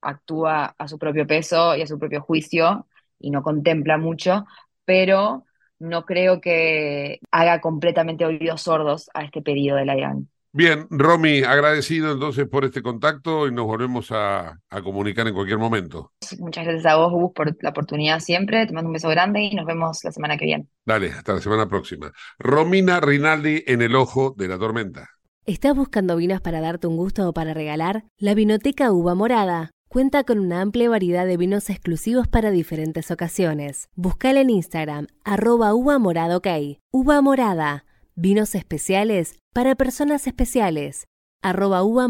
actúa 0.00 0.74
a 0.78 0.88
su 0.88 0.98
propio 0.98 1.26
peso 1.26 1.76
y 1.76 1.82
a 1.82 1.86
su 1.86 1.98
propio 1.98 2.22
juicio 2.22 2.86
y 3.18 3.30
no 3.30 3.42
contempla 3.42 3.98
mucho, 3.98 4.46
pero 4.84 5.44
no 5.78 6.04
creo 6.04 6.40
que 6.40 7.20
haga 7.30 7.60
completamente 7.60 8.24
oídos 8.24 8.62
sordos 8.62 9.10
a 9.14 9.24
este 9.24 9.42
pedido 9.42 9.76
de 9.76 9.84
la 9.86 9.96
Irán. 9.96 10.28
Bien, 10.52 10.86
Romy, 10.90 11.42
agradecido 11.42 12.12
entonces 12.12 12.48
por 12.48 12.64
este 12.64 12.82
contacto 12.82 13.46
y 13.46 13.52
nos 13.52 13.66
volvemos 13.66 14.10
a, 14.10 14.58
comunicar 14.82 15.26
en 15.28 15.34
cualquier 15.34 15.58
momento. 15.58 16.12
Muchas 16.38 16.64
gracias 16.64 16.86
a 16.86 16.96
vos, 16.96 17.12
Gus, 17.12 17.32
por 17.34 17.56
la 17.62 17.70
oportunidad 17.70 18.20
siempre. 18.20 18.66
Te 18.66 18.72
mando 18.72 18.88
un 18.88 18.94
beso 18.94 19.08
grande 19.08 19.42
y 19.42 19.54
nos 19.54 19.66
vemos 19.66 20.02
la 20.04 20.12
semana 20.12 20.36
que 20.36 20.46
viene. 20.46 20.66
Dale, 20.86 21.10
hasta 21.10 21.34
la 21.34 21.40
semana 21.40 21.68
próxima. 21.68 22.12
Romina 22.38 23.00
Rinaldi 23.00 23.64
en 23.66 23.82
el 23.82 23.94
ojo 23.94 24.34
de 24.36 24.48
la 24.48 24.58
tormenta. 24.58 25.10
¿Estás 25.44 25.74
buscando 25.74 26.16
vinos 26.16 26.40
para 26.40 26.60
darte 26.60 26.86
un 26.86 26.96
gusto 26.96 27.28
o 27.28 27.32
para 27.32 27.54
regalar? 27.54 28.04
La 28.18 28.34
Vinoteca 28.34 28.92
Uva 28.92 29.14
Morada 29.14 29.70
Cuenta 29.88 30.22
con 30.22 30.38
una 30.38 30.60
amplia 30.60 30.90
variedad 30.90 31.24
de 31.24 31.38
vinos 31.38 31.70
exclusivos 31.70 32.28
para 32.28 32.50
diferentes 32.50 33.10
ocasiones. 33.10 33.88
Búscala 33.96 34.42
en 34.42 34.50
Instagram, 34.50 35.06
arroba 35.24 35.72
uva 35.72 35.98
morada 35.98 36.36
ok. 36.36 36.46
Uva 36.92 37.22
morada, 37.22 37.86
vinos 38.14 38.54
especiales 38.54 39.38
para 39.58 39.74
personas 39.74 40.28
especiales, 40.28 41.08
arroba 41.42 41.82
uva. 41.82 42.06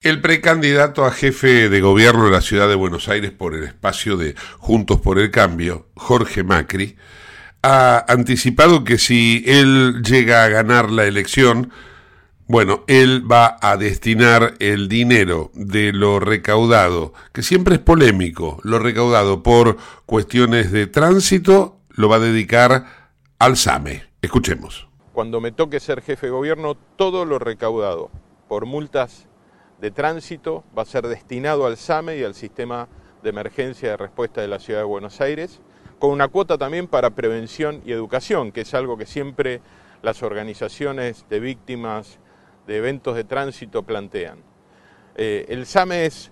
El 0.00 0.20
precandidato 0.20 1.04
a 1.04 1.10
jefe 1.10 1.68
de 1.68 1.80
gobierno 1.80 2.26
de 2.26 2.30
la 2.30 2.40
ciudad 2.40 2.68
de 2.68 2.76
Buenos 2.76 3.08
Aires 3.08 3.32
por 3.32 3.56
el 3.56 3.64
espacio 3.64 4.16
de 4.16 4.36
Juntos 4.58 5.00
por 5.00 5.18
el 5.18 5.32
Cambio, 5.32 5.88
Jorge 5.96 6.44
Macri, 6.44 6.94
ha 7.64 8.04
anticipado 8.06 8.84
que 8.84 8.96
si 8.96 9.42
él 9.44 10.04
llega 10.04 10.44
a 10.44 10.48
ganar 10.48 10.88
la 10.92 11.06
elección, 11.06 11.72
bueno, 12.46 12.84
él 12.86 13.28
va 13.28 13.56
a 13.60 13.76
destinar 13.76 14.54
el 14.60 14.88
dinero 14.88 15.50
de 15.52 15.92
lo 15.92 16.20
recaudado, 16.20 17.12
que 17.32 17.42
siempre 17.42 17.74
es 17.74 17.80
polémico, 17.80 18.60
lo 18.62 18.78
recaudado 18.78 19.42
por 19.42 19.78
cuestiones 20.06 20.70
de 20.70 20.86
tránsito, 20.86 21.80
lo 21.88 22.08
va 22.08 22.16
a 22.16 22.20
dedicar 22.20 23.10
al 23.40 23.56
SAME. 23.56 24.04
Escuchemos. 24.22 24.85
Cuando 25.16 25.40
me 25.40 25.50
toque 25.50 25.80
ser 25.80 26.02
jefe 26.02 26.26
de 26.26 26.32
gobierno, 26.32 26.76
todo 26.96 27.24
lo 27.24 27.38
recaudado 27.38 28.10
por 28.48 28.66
multas 28.66 29.26
de 29.80 29.90
tránsito 29.90 30.62
va 30.76 30.82
a 30.82 30.84
ser 30.84 31.06
destinado 31.06 31.64
al 31.64 31.78
SAME 31.78 32.18
y 32.18 32.22
al 32.22 32.34
sistema 32.34 32.86
de 33.22 33.30
emergencia 33.30 33.88
de 33.88 33.96
respuesta 33.96 34.42
de 34.42 34.48
la 34.48 34.58
ciudad 34.58 34.80
de 34.80 34.84
Buenos 34.84 35.22
Aires, 35.22 35.62
con 35.98 36.10
una 36.10 36.28
cuota 36.28 36.58
también 36.58 36.86
para 36.86 37.14
prevención 37.14 37.80
y 37.86 37.92
educación, 37.92 38.52
que 38.52 38.60
es 38.60 38.74
algo 38.74 38.98
que 38.98 39.06
siempre 39.06 39.62
las 40.02 40.22
organizaciones 40.22 41.24
de 41.30 41.40
víctimas 41.40 42.18
de 42.66 42.76
eventos 42.76 43.16
de 43.16 43.24
tránsito 43.24 43.84
plantean. 43.84 44.40
Eh, 45.14 45.46
el 45.48 45.64
SAME 45.64 46.04
es 46.04 46.30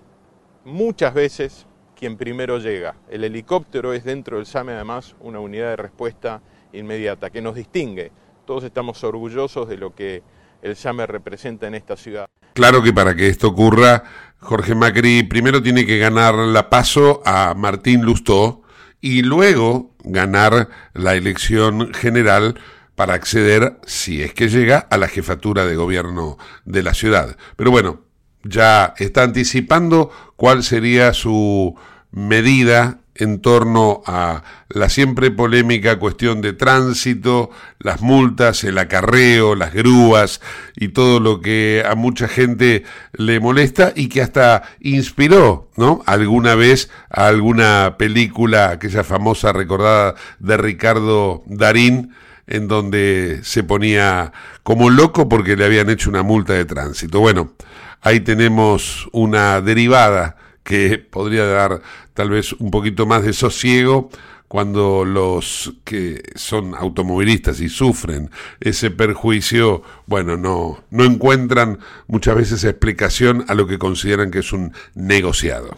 muchas 0.63 1.15
veces 1.15 1.65
quien 1.95 2.17
primero 2.17 2.59
llega. 2.59 2.97
El 3.09 3.23
helicóptero 3.23 3.93
es 3.93 4.03
dentro 4.03 4.37
del 4.37 4.45
SAME 4.45 4.73
además 4.73 5.15
una 5.21 5.39
unidad 5.39 5.71
de 5.71 5.75
respuesta 5.77 6.43
inmediata 6.71 7.31
que 7.31 7.41
nos 7.41 7.55
distingue. 7.55 8.11
Todos 8.45 8.63
estamos 8.63 9.03
orgullosos 9.03 9.67
de 9.67 9.77
lo 9.77 9.95
que 9.95 10.21
el 10.61 10.75
SAME 10.75 11.07
representa 11.07 11.67
en 11.67 11.75
esta 11.75 11.97
ciudad. 11.97 12.27
Claro 12.53 12.81
que 12.81 12.93
para 12.93 13.15
que 13.15 13.27
esto 13.27 13.49
ocurra, 13.49 14.03
Jorge 14.39 14.75
Macri 14.75 15.23
primero 15.23 15.61
tiene 15.61 15.85
que 15.85 15.97
ganar 15.97 16.35
la 16.35 16.69
paso 16.69 17.21
a 17.25 17.53
Martín 17.55 18.03
Lustó 18.03 18.61
y 19.01 19.23
luego 19.23 19.91
ganar 20.03 20.69
la 20.93 21.15
elección 21.15 21.93
general 21.93 22.59
para 22.95 23.13
acceder, 23.13 23.79
si 23.85 24.21
es 24.21 24.33
que 24.33 24.47
llega, 24.47 24.77
a 24.77 24.97
la 24.97 25.07
jefatura 25.07 25.65
de 25.65 25.75
gobierno 25.75 26.37
de 26.63 26.83
la 26.83 26.93
ciudad. 26.93 27.37
Pero 27.55 27.71
bueno, 27.71 28.01
ya 28.43 28.93
está 28.97 29.23
anticipando 29.23 30.11
cuál 30.35 30.63
sería 30.63 31.13
su 31.13 31.75
medida 32.11 32.99
en 33.15 33.39
torno 33.39 34.03
a 34.05 34.43
la 34.67 34.89
siempre 34.89 35.31
polémica 35.31 35.97
cuestión 35.97 36.41
de 36.41 36.51
tránsito, 36.51 37.49
las 37.79 38.01
multas, 38.01 38.63
el 38.65 38.77
acarreo, 38.77 39.55
las 39.55 39.73
grúas 39.73 40.41
y 40.75 40.89
todo 40.89 41.21
lo 41.21 41.39
que 41.39 41.83
a 41.89 41.95
mucha 41.95 42.27
gente 42.27 42.83
le 43.13 43.39
molesta 43.39 43.93
y 43.95 44.09
que 44.09 44.21
hasta 44.21 44.63
inspiró, 44.81 45.69
¿no? 45.77 46.03
Alguna 46.05 46.55
vez 46.55 46.89
a 47.09 47.27
alguna 47.27 47.95
película, 47.97 48.71
aquella 48.71 49.05
famosa 49.05 49.53
recordada 49.53 50.15
de 50.39 50.57
Ricardo 50.57 51.43
Darín, 51.45 52.13
en 52.47 52.67
donde 52.67 53.39
se 53.43 53.63
ponía 53.63 54.33
como 54.61 54.89
loco 54.89 55.29
porque 55.29 55.55
le 55.55 55.65
habían 55.65 55.89
hecho 55.89 56.09
una 56.09 56.21
multa 56.21 56.53
de 56.53 56.65
tránsito. 56.65 57.19
Bueno, 57.19 57.53
ahí 58.01 58.19
tenemos 58.19 59.07
una 59.13 59.61
derivada 59.61 60.35
que 60.65 60.97
podría 60.97 61.45
dar 61.45 61.81
tal 62.13 62.31
vez 62.31 62.51
un 62.53 62.71
poquito 62.71 63.05
más 63.05 63.23
de 63.23 63.31
sosiego 63.31 64.09
cuando 64.47 65.05
los 65.05 65.73
que 65.83 66.23
son 66.35 66.75
automovilistas 66.75 67.59
y 67.61 67.69
sufren 67.69 68.31
ese 68.59 68.91
perjuicio, 68.91 69.83
bueno, 70.07 70.37
no, 70.37 70.83
no 70.89 71.03
encuentran 71.03 71.79
muchas 72.07 72.35
veces 72.35 72.63
explicación 72.63 73.45
a 73.47 73.53
lo 73.53 73.67
que 73.67 73.79
consideran 73.79 74.31
que 74.31 74.39
es 74.39 74.51
un 74.53 74.73
negociado. 74.95 75.77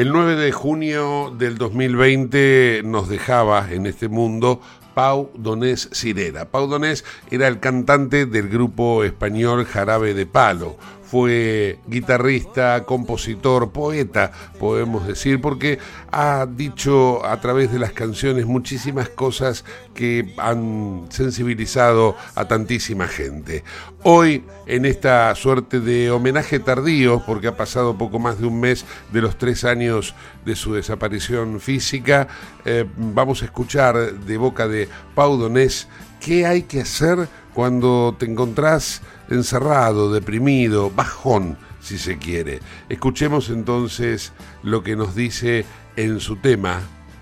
El 0.00 0.12
9 0.12 0.36
de 0.36 0.50
junio 0.50 1.30
del 1.36 1.58
2020 1.58 2.80
nos 2.86 3.10
dejaba 3.10 3.70
en 3.70 3.84
este 3.84 4.08
mundo 4.08 4.62
Pau 4.94 5.30
Donés 5.34 5.90
Cirera. 5.92 6.50
Pau 6.50 6.68
Donés 6.68 7.04
era 7.30 7.46
el 7.48 7.60
cantante 7.60 8.24
del 8.24 8.48
grupo 8.48 9.04
español 9.04 9.66
Jarabe 9.66 10.14
de 10.14 10.24
Palo 10.24 10.78
fue 11.10 11.80
guitarrista, 11.88 12.84
compositor, 12.84 13.72
poeta, 13.72 14.30
podemos 14.60 15.08
decir, 15.08 15.40
porque 15.40 15.80
ha 16.12 16.46
dicho 16.46 17.26
a 17.26 17.40
través 17.40 17.72
de 17.72 17.80
las 17.80 17.90
canciones 17.90 18.46
muchísimas 18.46 19.08
cosas 19.08 19.64
que 19.92 20.32
han 20.36 21.06
sensibilizado 21.08 22.14
a 22.36 22.46
tantísima 22.46 23.08
gente. 23.08 23.64
Hoy, 24.04 24.44
en 24.66 24.84
esta 24.84 25.34
suerte 25.34 25.80
de 25.80 26.12
homenaje 26.12 26.60
tardío, 26.60 27.24
porque 27.26 27.48
ha 27.48 27.56
pasado 27.56 27.98
poco 27.98 28.20
más 28.20 28.38
de 28.38 28.46
un 28.46 28.60
mes 28.60 28.84
de 29.12 29.20
los 29.20 29.36
tres 29.36 29.64
años 29.64 30.14
de 30.44 30.54
su 30.54 30.74
desaparición 30.74 31.58
física, 31.58 32.28
eh, 32.64 32.86
vamos 32.96 33.42
a 33.42 33.46
escuchar 33.46 34.12
de 34.12 34.38
boca 34.38 34.68
de 34.68 34.88
Pau 35.16 35.36
Donés 35.36 35.88
qué 36.20 36.46
hay 36.46 36.62
que 36.62 36.82
hacer 36.82 37.28
cuando 37.52 38.14
te 38.18 38.26
encontrás 38.26 39.02
encerrado, 39.30 40.12
deprimido, 40.12 40.90
bajón, 40.90 41.56
si 41.80 41.98
se 41.98 42.18
quiere. 42.18 42.60
Escuchemos 42.88 43.48
entonces 43.48 44.32
lo 44.62 44.82
que 44.82 44.96
nos 44.96 45.14
dice 45.14 45.64
en 45.96 46.20
su 46.20 46.36
tema, 46.36 46.80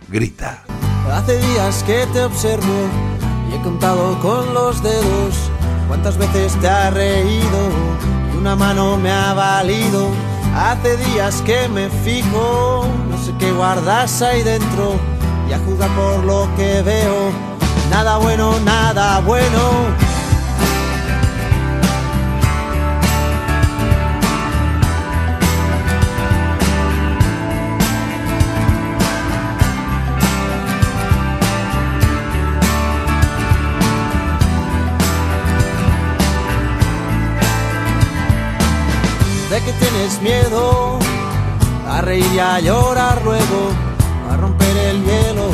Grita. 0.09 0.65
Hace 1.13 1.39
días 1.39 1.83
que 1.85 2.07
te 2.13 2.23
observo 2.23 2.89
y 3.51 3.55
he 3.55 3.63
contado 3.63 4.19
con 4.21 4.53
los 4.53 4.83
dedos 4.83 5.51
cuántas 5.87 6.19
veces 6.19 6.55
te 6.61 6.69
ha 6.69 6.91
reído 6.91 7.71
y 8.33 8.37
una 8.37 8.57
mano 8.57 8.97
me 8.99 9.11
ha 9.11 9.33
valido. 9.33 10.11
Hace 10.55 10.97
días 10.97 11.43
que 11.43 11.69
me 11.69 11.89
fijo, 11.89 12.87
no 13.11 13.19
sé 13.23 13.33
qué 13.39 13.53
guardas 13.53 14.23
ahí 14.23 14.43
dentro 14.43 14.99
y 15.49 15.53
a 15.53 15.59
juzgar 15.61 15.91
por 15.91 16.25
lo 16.25 16.49
que 16.57 16.83
veo. 16.83 17.31
Nada 17.91 18.19
bueno, 18.19 18.59
nada 18.61 19.21
bueno 19.21 20.08
tienes 40.09 40.23
miedo 40.23 40.99
a 41.91 42.01
reír 42.01 42.27
y 42.35 42.39
a 42.39 42.61
llorar 42.61 43.21
luego, 43.25 43.73
a 44.31 44.37
romper 44.37 44.77
el 44.77 45.05
hielo 45.05 45.49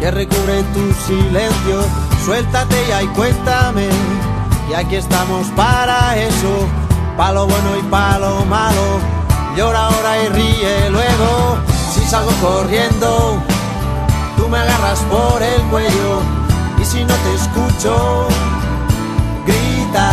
que 0.00 0.10
recubre 0.10 0.62
tu 0.74 0.92
silencio. 1.06 1.84
Suéltate 2.24 2.76
ya 2.88 3.02
y 3.02 3.06
cuéntame, 3.08 3.88
y 4.70 4.74
aquí 4.74 4.96
estamos 4.96 5.46
para 5.56 6.16
eso, 6.16 6.66
palo 7.16 7.46
bueno 7.46 7.76
y 7.78 7.82
palo 7.90 8.44
malo. 8.46 9.00
Llora 9.56 9.86
ahora 9.86 10.22
y 10.22 10.28
ríe 10.28 10.90
luego, 10.90 11.58
si 11.92 12.00
salgo 12.02 12.30
corriendo, 12.40 13.38
tú 14.36 14.48
me 14.48 14.58
agarras 14.58 15.00
por 15.10 15.42
el 15.42 15.62
cuello, 15.62 16.20
y 16.80 16.84
si 16.84 17.04
no 17.04 17.14
te 17.14 17.34
escucho, 17.34 18.28
grita 19.46 20.10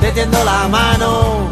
te 0.00 0.10
tiendo 0.10 0.42
la 0.42 0.66
mano, 0.66 1.51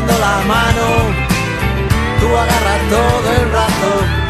La 0.00 0.40
mano, 0.46 0.86
tú 2.18 2.26
agarra 2.26 2.78
todo 2.88 3.32
el 3.40 3.46
brazo 3.50 4.21